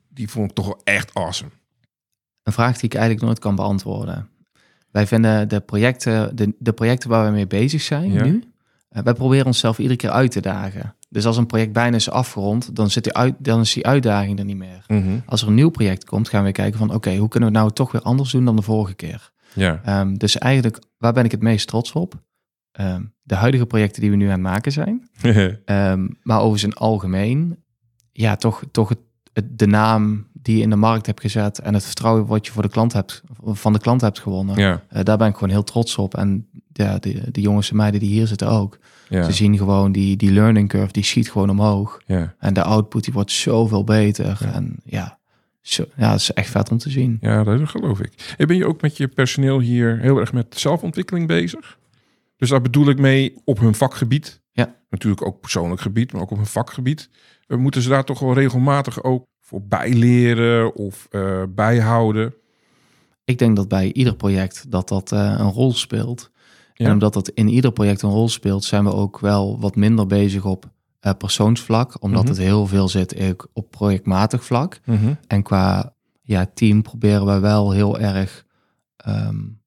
[0.09, 1.51] die vond ik toch wel echt awesome.
[2.43, 4.29] Een vraag die ik eigenlijk nooit kan beantwoorden.
[4.91, 8.43] Wij vinden de projecten, de, de projecten waar we mee bezig zijn nu...
[8.93, 10.95] Uh, wij proberen onszelf iedere keer uit te dagen.
[11.09, 14.39] Dus als een project bijna is afgerond, dan, zit die uit, dan is die uitdaging
[14.39, 14.85] er niet meer.
[14.87, 15.23] Mm -hmm.
[15.27, 17.71] Als er een nieuw project komt, gaan we kijken van oké, hoe kunnen we nou
[17.71, 19.33] toch weer anders doen dan de vorige keer?
[19.55, 20.01] Ja.
[20.01, 22.23] Um, dus eigenlijk, waar ben ik het meest trots op?
[22.81, 25.09] Um, de huidige projecten die we nu aan het maken zijn.
[25.23, 27.63] um, maar overigens in algemeen,
[28.13, 28.99] ja, toch, toch het,
[29.33, 32.53] het, de naam die je in de markt hebt gezet en het vertrouwen wat je
[32.53, 34.57] voor de klant hebt, van de klant hebt gewonnen.
[34.57, 34.83] Ja.
[34.93, 36.17] Uh, daar ben ik gewoon heel trots op.
[36.17, 38.79] En ja, de, de jongens en meiden die hier zitten ook.
[39.09, 39.23] Ja.
[39.23, 42.01] Ze zien gewoon die, die learning curve, die schiet gewoon omhoog.
[42.07, 42.35] Ja.
[42.39, 44.39] En de output die wordt zoveel beter.
[44.41, 44.53] Ja.
[44.53, 45.19] En ja,
[45.61, 47.19] zo, ja, het is echt vet om te zien.
[47.21, 48.35] Ja, dat geloof ik.
[48.37, 51.79] En ben je ook met je personeel hier heel erg met zelfontwikkeling bezig?
[52.37, 54.41] Dus daar bedoel ik mee op hun vakgebied.
[54.53, 54.75] Ja.
[54.91, 57.11] Natuurlijk ook persoonlijk gebied, maar ook op hun vakgebied.
[57.47, 62.35] Uh, moeten ze daar toch wel regelmatig ook voor bijleren of uh, bijhouden?
[63.25, 66.31] Ik denk dat bij ieder project dat dat uh, een rol speelt.
[66.75, 66.87] Ja.
[66.87, 70.07] En omdat dat in ieder project een rol speelt, zijn we ook wel wat minder
[70.07, 70.71] bezig op
[71.07, 72.03] uh, persoonsvlak.
[72.03, 72.33] Omdat Mhm.
[72.33, 74.81] het heel veel zit ook op projectmatig vlak.
[74.85, 75.19] Mm -hmm.
[75.27, 78.45] En qua ja, team proberen we wel heel erg.
[79.09, 79.61] Um,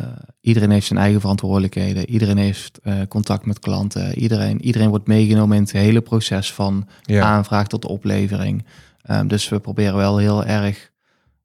[0.00, 0.06] uh,
[0.40, 2.10] iedereen heeft zijn eigen verantwoordelijkheden.
[2.10, 4.18] Iedereen heeft uh, contact met klanten.
[4.18, 7.24] Iedereen, iedereen wordt meegenomen in het hele proces van ja.
[7.24, 8.64] aanvraag tot oplevering.
[9.10, 10.90] Um, dus we proberen wel heel erg,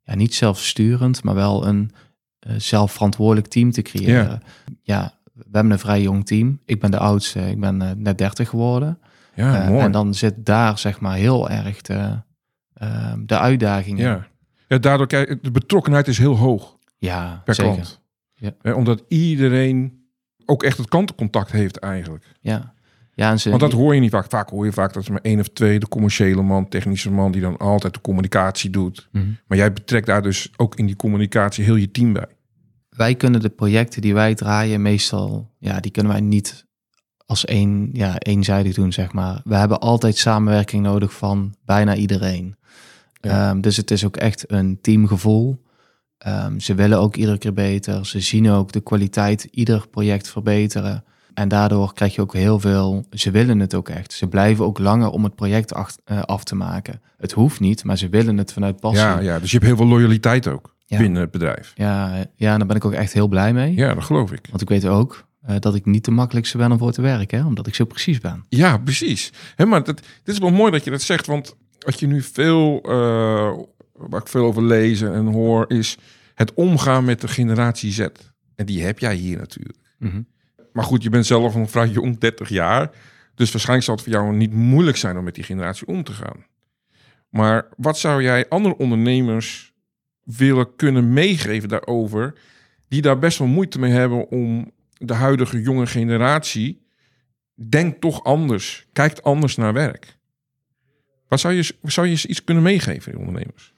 [0.03, 1.91] ja, niet zelfsturend, maar wel een
[2.47, 4.29] uh, zelfverantwoordelijk team te creëren.
[4.29, 4.39] Ja.
[4.81, 5.13] ja.
[5.33, 6.59] we hebben een vrij jong team.
[6.65, 8.99] Ik ben de oudste, ik ben uh, net 30 geworden.
[9.35, 9.83] Ja, Uh, mooi.
[9.83, 12.21] en dan zit daar zeg maar heel erg de,
[12.81, 14.05] uh, de uitdaging in.
[14.05, 14.27] Ja.
[14.67, 17.73] ja, daardoor kijk de betrokkenheid is heel hoog Ja, per zeker.
[17.73, 18.01] klant.
[18.33, 18.51] Ja.
[18.61, 20.05] Eh, omdat iedereen
[20.45, 22.35] ook echt het klantencontact heeft eigenlijk.
[22.39, 22.73] Ja.
[23.17, 24.29] Ja, en ze, Want dat hoor je niet vaak.
[24.29, 27.31] Vaak hoor je vaak dat er maar één of twee, de commerciële man, technische man,
[27.31, 29.07] die dan altijd de communicatie doet.
[29.11, 29.25] Mhm.
[29.47, 32.27] Maar jij betrekt daar dus ook in die communicatie heel je team bij.
[32.89, 36.65] Wij kunnen de projecten die wij draaien meestal, ja, die kunnen wij niet
[37.25, 39.41] als één, ja, eenzijdig doen, zeg maar.
[39.43, 42.55] We hebben altijd samenwerking nodig van bijna iedereen.
[43.21, 43.49] Ja.
[43.49, 45.63] Um, dus het is ook echt een teamgevoel.
[46.27, 48.05] Um, ze willen ook iedere keer beter.
[48.05, 51.03] Ze zien ook de kwaliteit ieder project verbeteren.
[51.37, 53.05] En daardoor krijg je ook heel veel.
[53.09, 54.13] Ze willen het ook echt.
[54.13, 57.01] Ze blijven ook langer om het project af, uh, af te maken.
[57.17, 59.05] Het hoeft niet, maar ze willen het vanuit passie.
[59.05, 60.97] Ja, ja, dus je hebt heel veel loyaliteit ook Ja.
[60.97, 61.71] binnen het bedrijf.
[61.75, 63.75] Ja, ja, en daar ben ik ook echt heel blij mee.
[63.75, 64.47] Ja, dat geloof ik.
[64.49, 67.39] Want ik weet ook uh, dat ik niet de makkelijkste ben om voor te werken,
[67.39, 67.45] hè?
[67.45, 68.45] omdat ik zo precies ben.
[68.49, 69.31] Ja, precies.
[69.55, 72.21] Hè, maar dat, dit is wel mooi dat je dat zegt, want wat je nu
[72.21, 72.91] veel, uh,
[73.93, 75.97] waar ik veel over lees en hoor, is
[76.33, 78.07] het omgaan met de generatie Z.
[78.55, 79.77] En die heb jij hier natuurlijk.
[79.99, 80.27] Mm -hmm.
[80.73, 82.91] Maar goed, je bent zelf nog vrij jong, 30 jaar.
[83.35, 86.11] Dus waarschijnlijk zal het voor jou niet moeilijk zijn om met die generatie om te
[86.11, 86.45] gaan.
[87.29, 89.73] Maar wat zou jij andere ondernemers
[90.23, 92.33] willen kunnen meegeven daarover,
[92.87, 96.85] die daar best wel moeite mee hebben om de huidige jonge generatie
[97.69, 100.17] denkt toch anders, kijkt anders naar werk.
[101.27, 103.73] Wat zou je, zou je iets kunnen meegeven, die ondernemers?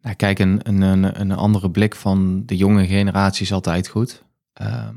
[0.00, 4.24] Ja, kijk, een, een, een, een andere blik van de jonge generatie is altijd goed.
[4.52, 4.96] Ehm,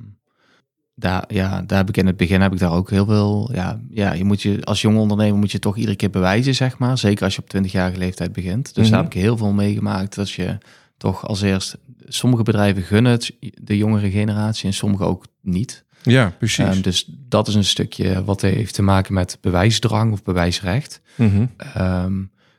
[0.95, 3.49] daar, ja, daar heb ik in het begin heb ik daar ook heel veel.
[3.53, 6.77] Ja, ja, je moet je als jonge ondernemer moet je toch iedere keer bewijzen, zeg
[6.77, 6.97] maar.
[6.97, 8.65] Zeker als je op 20-jarige leeftijd begint.
[8.75, 9.07] Dus daar Mhm.
[9.07, 10.15] heb ik heel veel meegemaakt.
[10.15, 10.57] Dat je
[10.97, 11.77] toch als eerst.
[12.07, 15.83] Sommige bedrijven gunnen het de jongere generatie en sommige ook niet.
[16.03, 16.65] Ja, precies.
[16.65, 21.01] Ehm, dus dat is een stukje wat heeft te maken met bewijsdrang of bewijsrecht.
[21.15, 21.45] Mhm.
[21.57, 22.13] Ehm,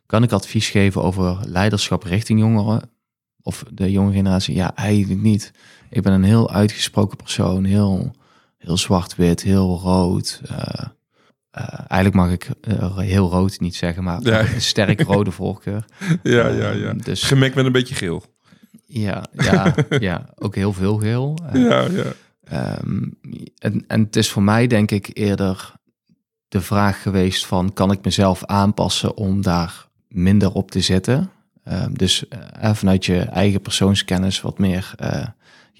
[0.06, 2.90] kan ik advies geven over leiderschap richting jongeren?
[3.42, 4.54] Of de jonge generatie?
[4.54, 5.52] Ja, eigenlijk niet.
[5.90, 7.64] Ik ben een heel uitgesproken persoon.
[7.64, 8.10] Heel,
[8.62, 10.40] heel zwart-wit, heel rood.
[10.48, 10.84] Eh,
[11.50, 14.40] eh, eigenlijk mag ik eh, heel rood niet zeggen, maar Ja.
[14.40, 15.84] een sterk rode voorkeur.
[16.22, 16.88] Ja, ja, ja.
[16.88, 18.22] Ehm, dus Gemengd met een beetje geel.
[18.86, 21.38] ja, ja, ja, ook heel veel geel.
[21.52, 22.04] Ja, ja.
[22.44, 23.02] Ehm,
[23.58, 25.72] en, en het is voor mij denk ik eerder
[26.48, 31.30] de vraag geweest van kan ik mezelf aanpassen om daar minder op te zitten.
[31.64, 32.24] Ehm, dus
[32.72, 34.94] vanuit je eigen persoonskennis wat meer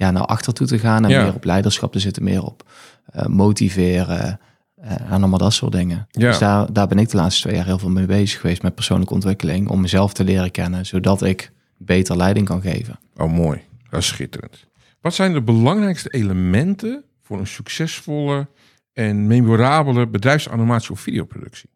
[0.03, 1.23] ja, naar achter toe te gaan en Ja.
[1.25, 2.71] meer op leiderschap te zitten, meer op
[3.13, 4.41] eh, motiveren
[4.75, 6.07] eh, en allemaal dat soort dingen.
[6.11, 6.29] Ja.
[6.29, 8.75] Dus daar, daar ben ik de laatste twee jaar heel veel mee bezig geweest met
[8.75, 12.99] persoonlijke ontwikkeling, om mezelf te leren kennen, zodat ik beter leiding kan geven.
[13.17, 13.61] Oh, mooi.
[13.91, 14.67] Dat is schitterend.
[15.01, 18.49] Wat zijn de belangrijkste elementen voor een succesvolle
[18.93, 21.71] en memorabele bedrijfsanimatie of videoproductie?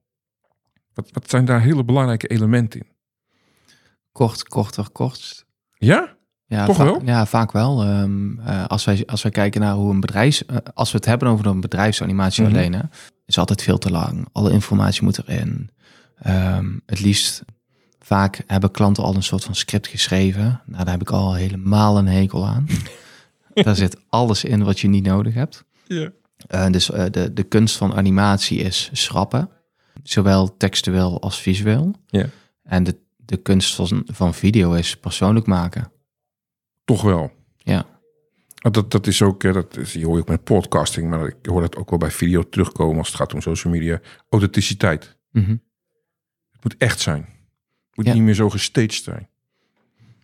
[0.95, 2.87] Wat, wat zijn daar hele belangrijke elementen in?
[4.12, 5.45] Kort, korter, kortst.
[5.79, 6.15] Ja?
[6.48, 7.00] Ja, Toch va- wel?
[7.04, 7.82] Ja, vaak wel.
[7.85, 10.44] Ehm, eh, als, wij, als wij kijken naar hoe een bedrijfs...
[10.46, 12.52] eh, als we het hebben over een bedrijfsanimatie Mhm.
[12.54, 12.80] alleen, hè,
[13.26, 14.28] is altijd veel te lang.
[14.32, 15.70] Alle informatie moet erin.
[16.18, 17.42] Ehm, het liefst,
[18.00, 20.61] vaak hebben klanten al een soort van script geschreven.
[20.66, 22.66] Nou, daar heb ik al helemaal een hekel aan.
[23.54, 25.64] daar zit alles in wat je niet nodig hebt.
[26.48, 29.48] Eh, dus de, de kunst van animatie is schrappen.
[30.02, 31.94] Zowel textueel als visueel.
[32.06, 32.26] Ja.
[32.62, 35.90] En de, de kunst van, van video is persoonlijk maken.
[36.87, 37.33] Toch wel.
[37.57, 37.85] Ja.
[38.62, 41.27] Want Dat, dat is ook, eh, dat is, je hoor je ook met podcasting, maar
[41.27, 44.01] ik hoor dat ook wel bij video terugkomen als het gaat om social media.
[44.31, 45.16] Authenticiteit.
[45.31, 45.51] Mhm.
[46.51, 47.20] Het moet echt zijn.
[47.20, 48.12] Het moet Ja.
[48.12, 49.29] niet meer zo gestaged zijn.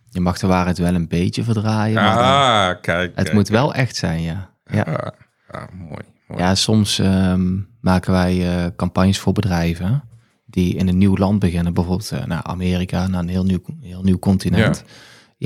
[0.09, 3.15] Je mag de waarheid wel een beetje verdraaien, maar Ah, kijk.
[3.15, 3.33] het kijk.
[3.35, 4.53] moet wel echt zijn, ja.
[4.65, 6.01] Ja, Ah, ah, mooi.
[6.27, 6.41] mooi.
[6.41, 10.03] ja soms ehm, maken wij eh, campagnes voor bedrijven
[10.45, 14.03] die in een nieuw land beginnen, bijvoorbeeld eh, naar Amerika, naar een heel nieuw, heel
[14.03, 14.77] nieuw continent.
[14.77, 14.83] Ja.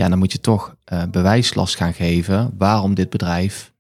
[0.10, 3.74] Dan moet je toch eh, bewijslast gaan geven waarom dit bedrijf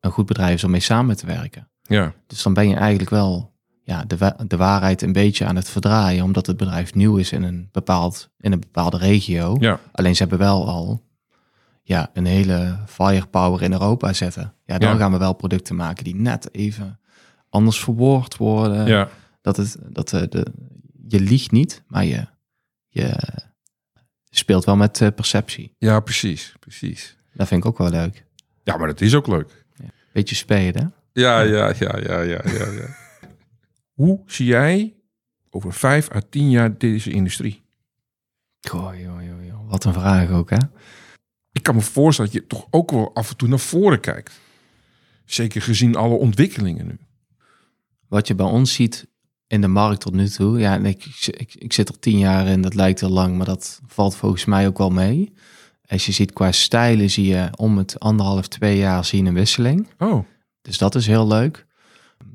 [0.00, 1.68] een goed bedrijf is om mee samen te werken.
[1.82, 5.56] Ja, Dus dan ben je eigenlijk wel ja, de, wa- de waarheid een beetje aan
[5.56, 9.56] het verdraaien, omdat het bedrijf nieuw is in een, bepaald, in een bepaalde regio.
[9.60, 11.02] ja, Alleen ze hebben wel al
[11.82, 14.54] ja, een hele firepower in Europa zetten.
[14.64, 14.96] Ja, dan Ja.
[14.96, 16.98] gaan we wel producten maken die net even
[17.48, 18.86] anders verwoord worden.
[18.86, 19.08] ja.
[19.40, 20.46] Dat het, dat de, de,
[21.08, 22.26] je liegt niet, maar je,
[22.88, 23.16] je
[24.30, 25.74] speelt wel met eh, perceptie.
[25.78, 27.16] Ja, precies, precies.
[27.32, 28.24] Dat vind ik ook wel leuk.
[28.62, 29.64] Ja, maar dat is ook leuk.
[30.12, 30.94] Beetje spelen.
[31.12, 32.96] Ja, ja, ja, ja, ja, ja, ja.
[33.98, 34.94] Hoe zie jij
[35.50, 37.62] over vijf à tien jaar deze industrie?
[38.68, 39.68] Goh, joh, joh, joh.
[39.70, 40.58] Wat een vraag ook, hè?
[41.52, 44.40] Ik kan me voorstellen dat je toch ook wel af en toe naar voren kijkt.
[45.24, 46.98] Zeker gezien alle ontwikkelingen nu.
[48.08, 49.06] Wat je bij ons ziet
[49.48, 50.58] in de markt tot nu toe.
[50.58, 53.46] Ja, en ik, ik, ik zit er tien jaar in, dat lijkt heel lang, maar
[53.46, 55.32] dat valt volgens mij ook wel mee.
[55.86, 59.34] Als je ziet qua stijlen, zie je om het anderhalf, twee jaar zie je een
[59.34, 59.86] wisseling.
[59.98, 60.24] Oh,
[60.62, 61.66] Dus dat is heel leuk.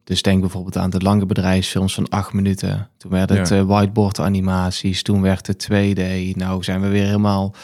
[0.04, 2.89] Dus denk bijvoorbeeld aan de lange bedrijfsfilms van acht minuten.
[2.97, 3.58] Toen werd het Ja.
[3.58, 6.36] eh, whiteboard animaties, toen werd het 2D.
[6.36, 7.56] Nou zijn we weer helemaal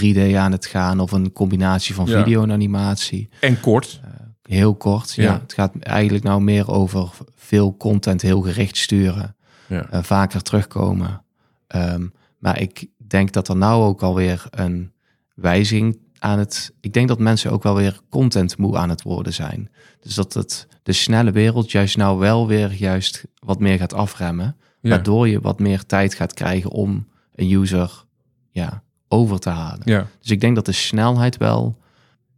[0.00, 2.22] 3D aan het gaan of een combinatie van Ja.
[2.22, 3.28] video en animatie.
[3.40, 4.00] en kort.
[4.48, 5.22] Heel kort, ja.
[5.22, 5.40] Ja.
[5.40, 9.36] Het gaat eigenlijk nou meer over veel content heel gericht sturen.
[9.68, 9.90] Ja.
[9.90, 11.22] eh, vaker terugkomen.
[11.66, 12.06] Ehm,
[12.38, 14.92] maar ik denk dat er nou ook alweer een
[15.34, 16.74] wijziging aan het...
[16.80, 19.70] Ik denk dat mensen ook wel weer content moe aan het worden zijn.
[20.00, 24.56] Dus dat het de snelle wereld juist nou wel weer juist wat meer gaat afremmen.
[24.80, 24.90] Ja.
[24.90, 28.04] Waardoor je wat meer tijd gaat krijgen om een user
[28.50, 29.82] ja, over te halen.
[29.84, 31.78] Ja, Dus ik denk dat de snelheid wel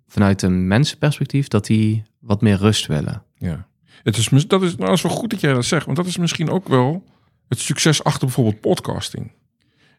[0.07, 3.22] vanuit een mensenperspectief, dat die wat meer rust willen.
[3.35, 3.66] ja.
[4.03, 6.07] Het is, dat, is, nou, dat is wel goed dat jij dat zegt, want dat
[6.07, 7.05] is misschien ook wel
[7.49, 9.33] het succes achter bijvoorbeeld podcasting.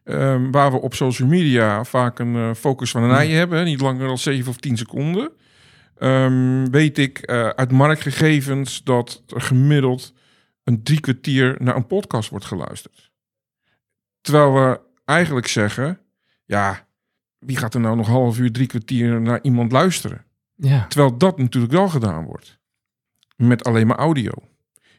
[0.04, 3.80] Ehm, waar we op social media vaak een eh, focus van een ei hebben, niet
[3.80, 5.30] langer dan 7 of 10 seconden.
[5.98, 10.14] Ehm, weet ik eh, uit marktgegevens dat er gemiddeld
[10.64, 13.10] een drie kwartier naar een podcast wordt geluisterd.
[14.20, 16.00] Terwijl we eigenlijk zeggen,
[16.44, 16.87] ja,
[17.38, 20.24] wie gaat er nou nog half uur, drie kwartier naar iemand luisteren?
[20.54, 20.86] Ja.
[20.86, 22.58] Terwijl dat natuurlijk wel gedaan wordt.
[23.36, 24.32] Met alleen maar audio.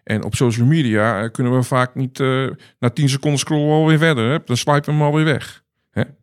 [0.04, 2.20] En op social media eh, kunnen we vaak niet...
[2.20, 2.48] eh,
[2.80, 4.32] na 10 seconden scrollen we alweer verder.
[4.32, 4.38] Hè?
[4.46, 5.64] Dan swipen we hem alweer weg.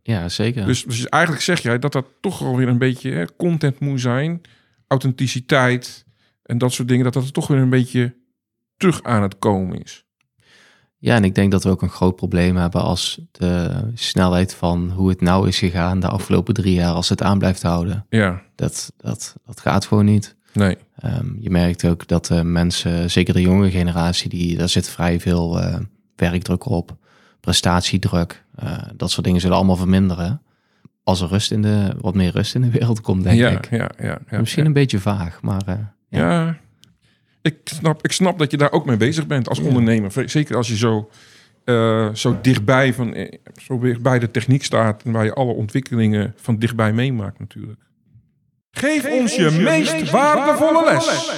[0.03, 0.67] Ja, zeker.
[0.67, 4.41] Dus, dus eigenlijk zeg jij dat dat toch alweer een beetje hè, content moet zijn,
[4.87, 6.05] authenticiteit
[6.43, 8.17] en dat soort dingen, dat dat er toch weer een beetje
[8.77, 10.06] terug aan het komen is.
[11.07, 14.91] Ja, en ik denk dat we ook een groot probleem hebben als de snelheid van
[14.91, 18.07] hoe het nou is gegaan de afgelopen drie jaar, als het aan blijft houden.
[18.09, 20.37] Ja, Dat, dat, dat gaat gewoon niet.
[20.53, 20.77] nee.
[20.97, 25.21] Ehm, je merkt ook dat de mensen, zeker de jonge generatie, die, daar zit vrij
[25.21, 25.79] veel eh,
[26.17, 26.97] werkdruk op,
[27.41, 28.45] prestatiedruk.
[28.55, 30.43] eh, dat soort dingen zullen allemaal verminderen.
[31.05, 33.71] Als er rust in de, wat meer rust in de wereld komt, denk ja, ik.
[33.71, 34.39] ja, ja, ja.
[34.39, 34.69] Misschien ja.
[34.69, 35.75] een beetje vaag, maar eh,
[36.09, 36.57] Ja,
[37.47, 39.65] ik, snap, ik snap dat je daar ook mee bezig bent als Ja.
[39.65, 40.13] ondernemer.
[40.31, 41.11] Zeker als je zo,
[41.65, 45.03] eh, zo dichtbij, van, eh, zo dichtbij de techniek staat...
[45.03, 47.81] en waar je alle ontwikkelingen van dichtbij meemaakt natuurlijk.
[48.71, 51.31] Geef, ons je, meest waardevolle les.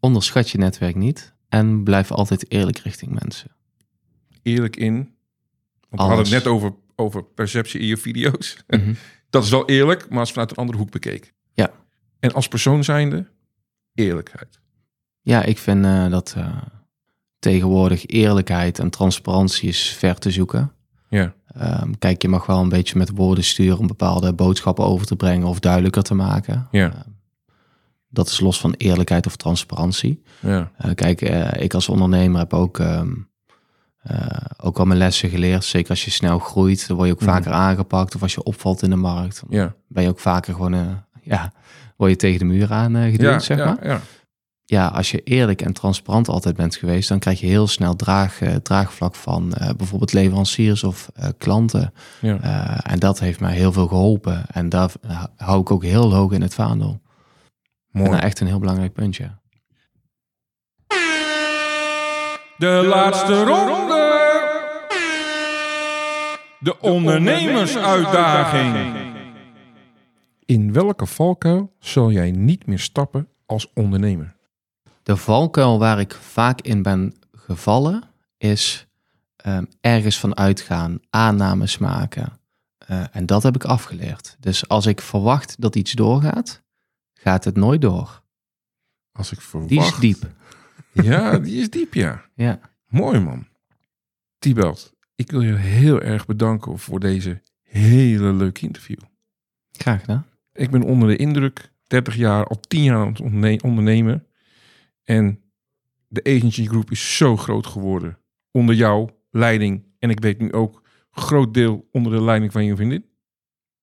[0.00, 3.50] onderschat je netwerk niet en blijf altijd eerlijk richting mensen.
[4.42, 4.94] Eerlijk in.
[4.94, 5.08] Want
[5.90, 6.06] we Alles.
[6.14, 8.56] hadden het net over, over perceptie in je video's.
[8.66, 8.92] Mhm.
[9.30, 11.30] Dat is wel eerlijk, maar is vanuit een andere hoek bekeken.
[11.52, 11.70] Ja.
[12.20, 13.26] En als persoon zijnde,
[13.94, 14.60] eerlijkheid.
[15.20, 16.56] Ja, ik vind eh, dat eh,
[17.38, 20.72] tegenwoordig eerlijkheid en transparantie is ver te zoeken.
[21.08, 25.06] Ja, Ehm, kijk, je mag wel een beetje met woorden sturen om bepaalde boodschappen over
[25.06, 26.68] te brengen of duidelijker te maken.
[26.70, 26.90] Ja.
[26.92, 27.00] Ehm,
[28.08, 30.22] dat is los van eerlijkheid of transparantie.
[30.40, 31.20] ja, Eh, kijk,
[31.60, 33.10] ik als ondernemer heb ook, ehm,
[34.02, 34.26] eh,
[34.56, 35.64] ook al mijn lessen geleerd.
[35.64, 37.30] Zeker als je snel groeit, dan word je ook Mhm.
[37.30, 38.14] vaker aangepakt.
[38.14, 39.74] Of als je opvalt in de markt, ja.
[39.88, 41.52] ben je ook vaker gewoon, ja,
[42.02, 43.86] word je tegen de muur aan eh geduwd, Ja, zeg ja, maar.
[43.86, 44.00] ja.
[44.64, 48.40] Ja, als je eerlijk en transparant altijd bent geweest, dan krijg je heel snel draag,
[48.40, 51.92] eh, draagvlak van eh, bijvoorbeeld leveranciers of klanten.
[52.20, 52.80] ja.
[52.84, 54.44] En dat heeft mij heel veel geholpen.
[54.52, 54.90] En daar
[55.36, 57.00] hou ik ook heel hoog in het vaandel.
[57.90, 58.10] Mooi.
[58.10, 59.30] En echt een heel belangrijk puntje.
[62.56, 64.00] De laatste ronde.
[66.58, 69.11] De ondernemersuitdaging.
[70.52, 74.36] In welke valkuil zal jij niet meer stappen als ondernemer?
[75.02, 78.02] De valkuil waar ik vaak in ben gevallen
[78.36, 78.86] is
[79.36, 82.40] ehm, ergens van uitgaan, aannames maken.
[82.78, 84.36] Eh, en dat heb ik afgeleerd.
[84.40, 86.62] Dus als ik verwacht dat iets doorgaat,
[87.14, 88.22] gaat het nooit door.
[89.12, 89.68] Als ik verwacht...
[89.68, 90.30] Die is diep.
[91.08, 92.24] Ja, die is diep, ja.
[92.34, 92.60] Ja.
[92.86, 93.46] Mooi, man.
[94.38, 98.98] Tibelt, ik wil je heel erg bedanken voor deze hele leuke interview.
[99.70, 100.30] Graag gedaan.
[100.54, 104.26] Ik ben onder de indruk, 30 jaar, al 10 jaar aan het onderne- ondernemen.
[105.04, 105.40] En
[106.08, 108.18] de agency group is zo groot geworden
[108.50, 109.84] onder jouw leiding.
[109.98, 113.04] En ik weet nu ook groot deel onder de leiding van je vriendin.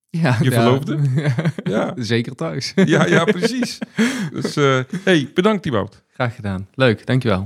[0.10, 1.00] Ja, Je verloofde?
[1.64, 2.72] Ja, Zeker thuis.
[2.76, 3.78] ja, ja precies.
[4.34, 6.04] Dus eh, hey, bedankt Thibaut.
[6.08, 6.68] Graag gedaan.
[6.74, 7.46] Leuk, dankjewel.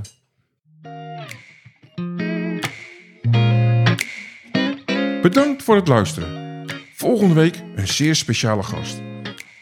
[5.22, 6.42] Bedankt voor het luisteren.
[6.94, 9.00] Volgende week een zeer speciale gast.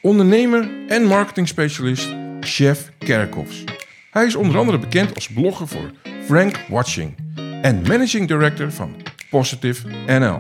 [0.03, 3.65] Ondernemer en marketingspecialist Chef Kerkhoffs.
[4.11, 5.91] Hij is onder andere bekend als blogger voor
[6.25, 7.15] Frank Watching
[7.63, 8.95] en managing director van
[9.31, 10.39] Positive NL.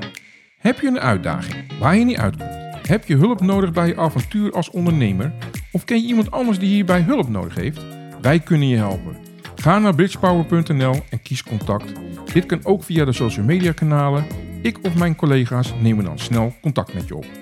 [0.58, 2.58] Heb je een uitdaging waar je niet uitkomt?
[2.88, 5.32] Heb je hulp nodig bij je avontuur als ondernemer?
[5.72, 7.80] Of ken je iemand anders die hierbij hulp nodig heeft?
[8.20, 9.16] Wij kunnen je helpen.
[9.54, 11.92] Ga naar bridgepower.nl en kies contact.
[12.32, 14.26] Dit kan ook via de social media kanalen.
[14.62, 17.41] Ik of mijn collega's nemen dan snel contact met je op.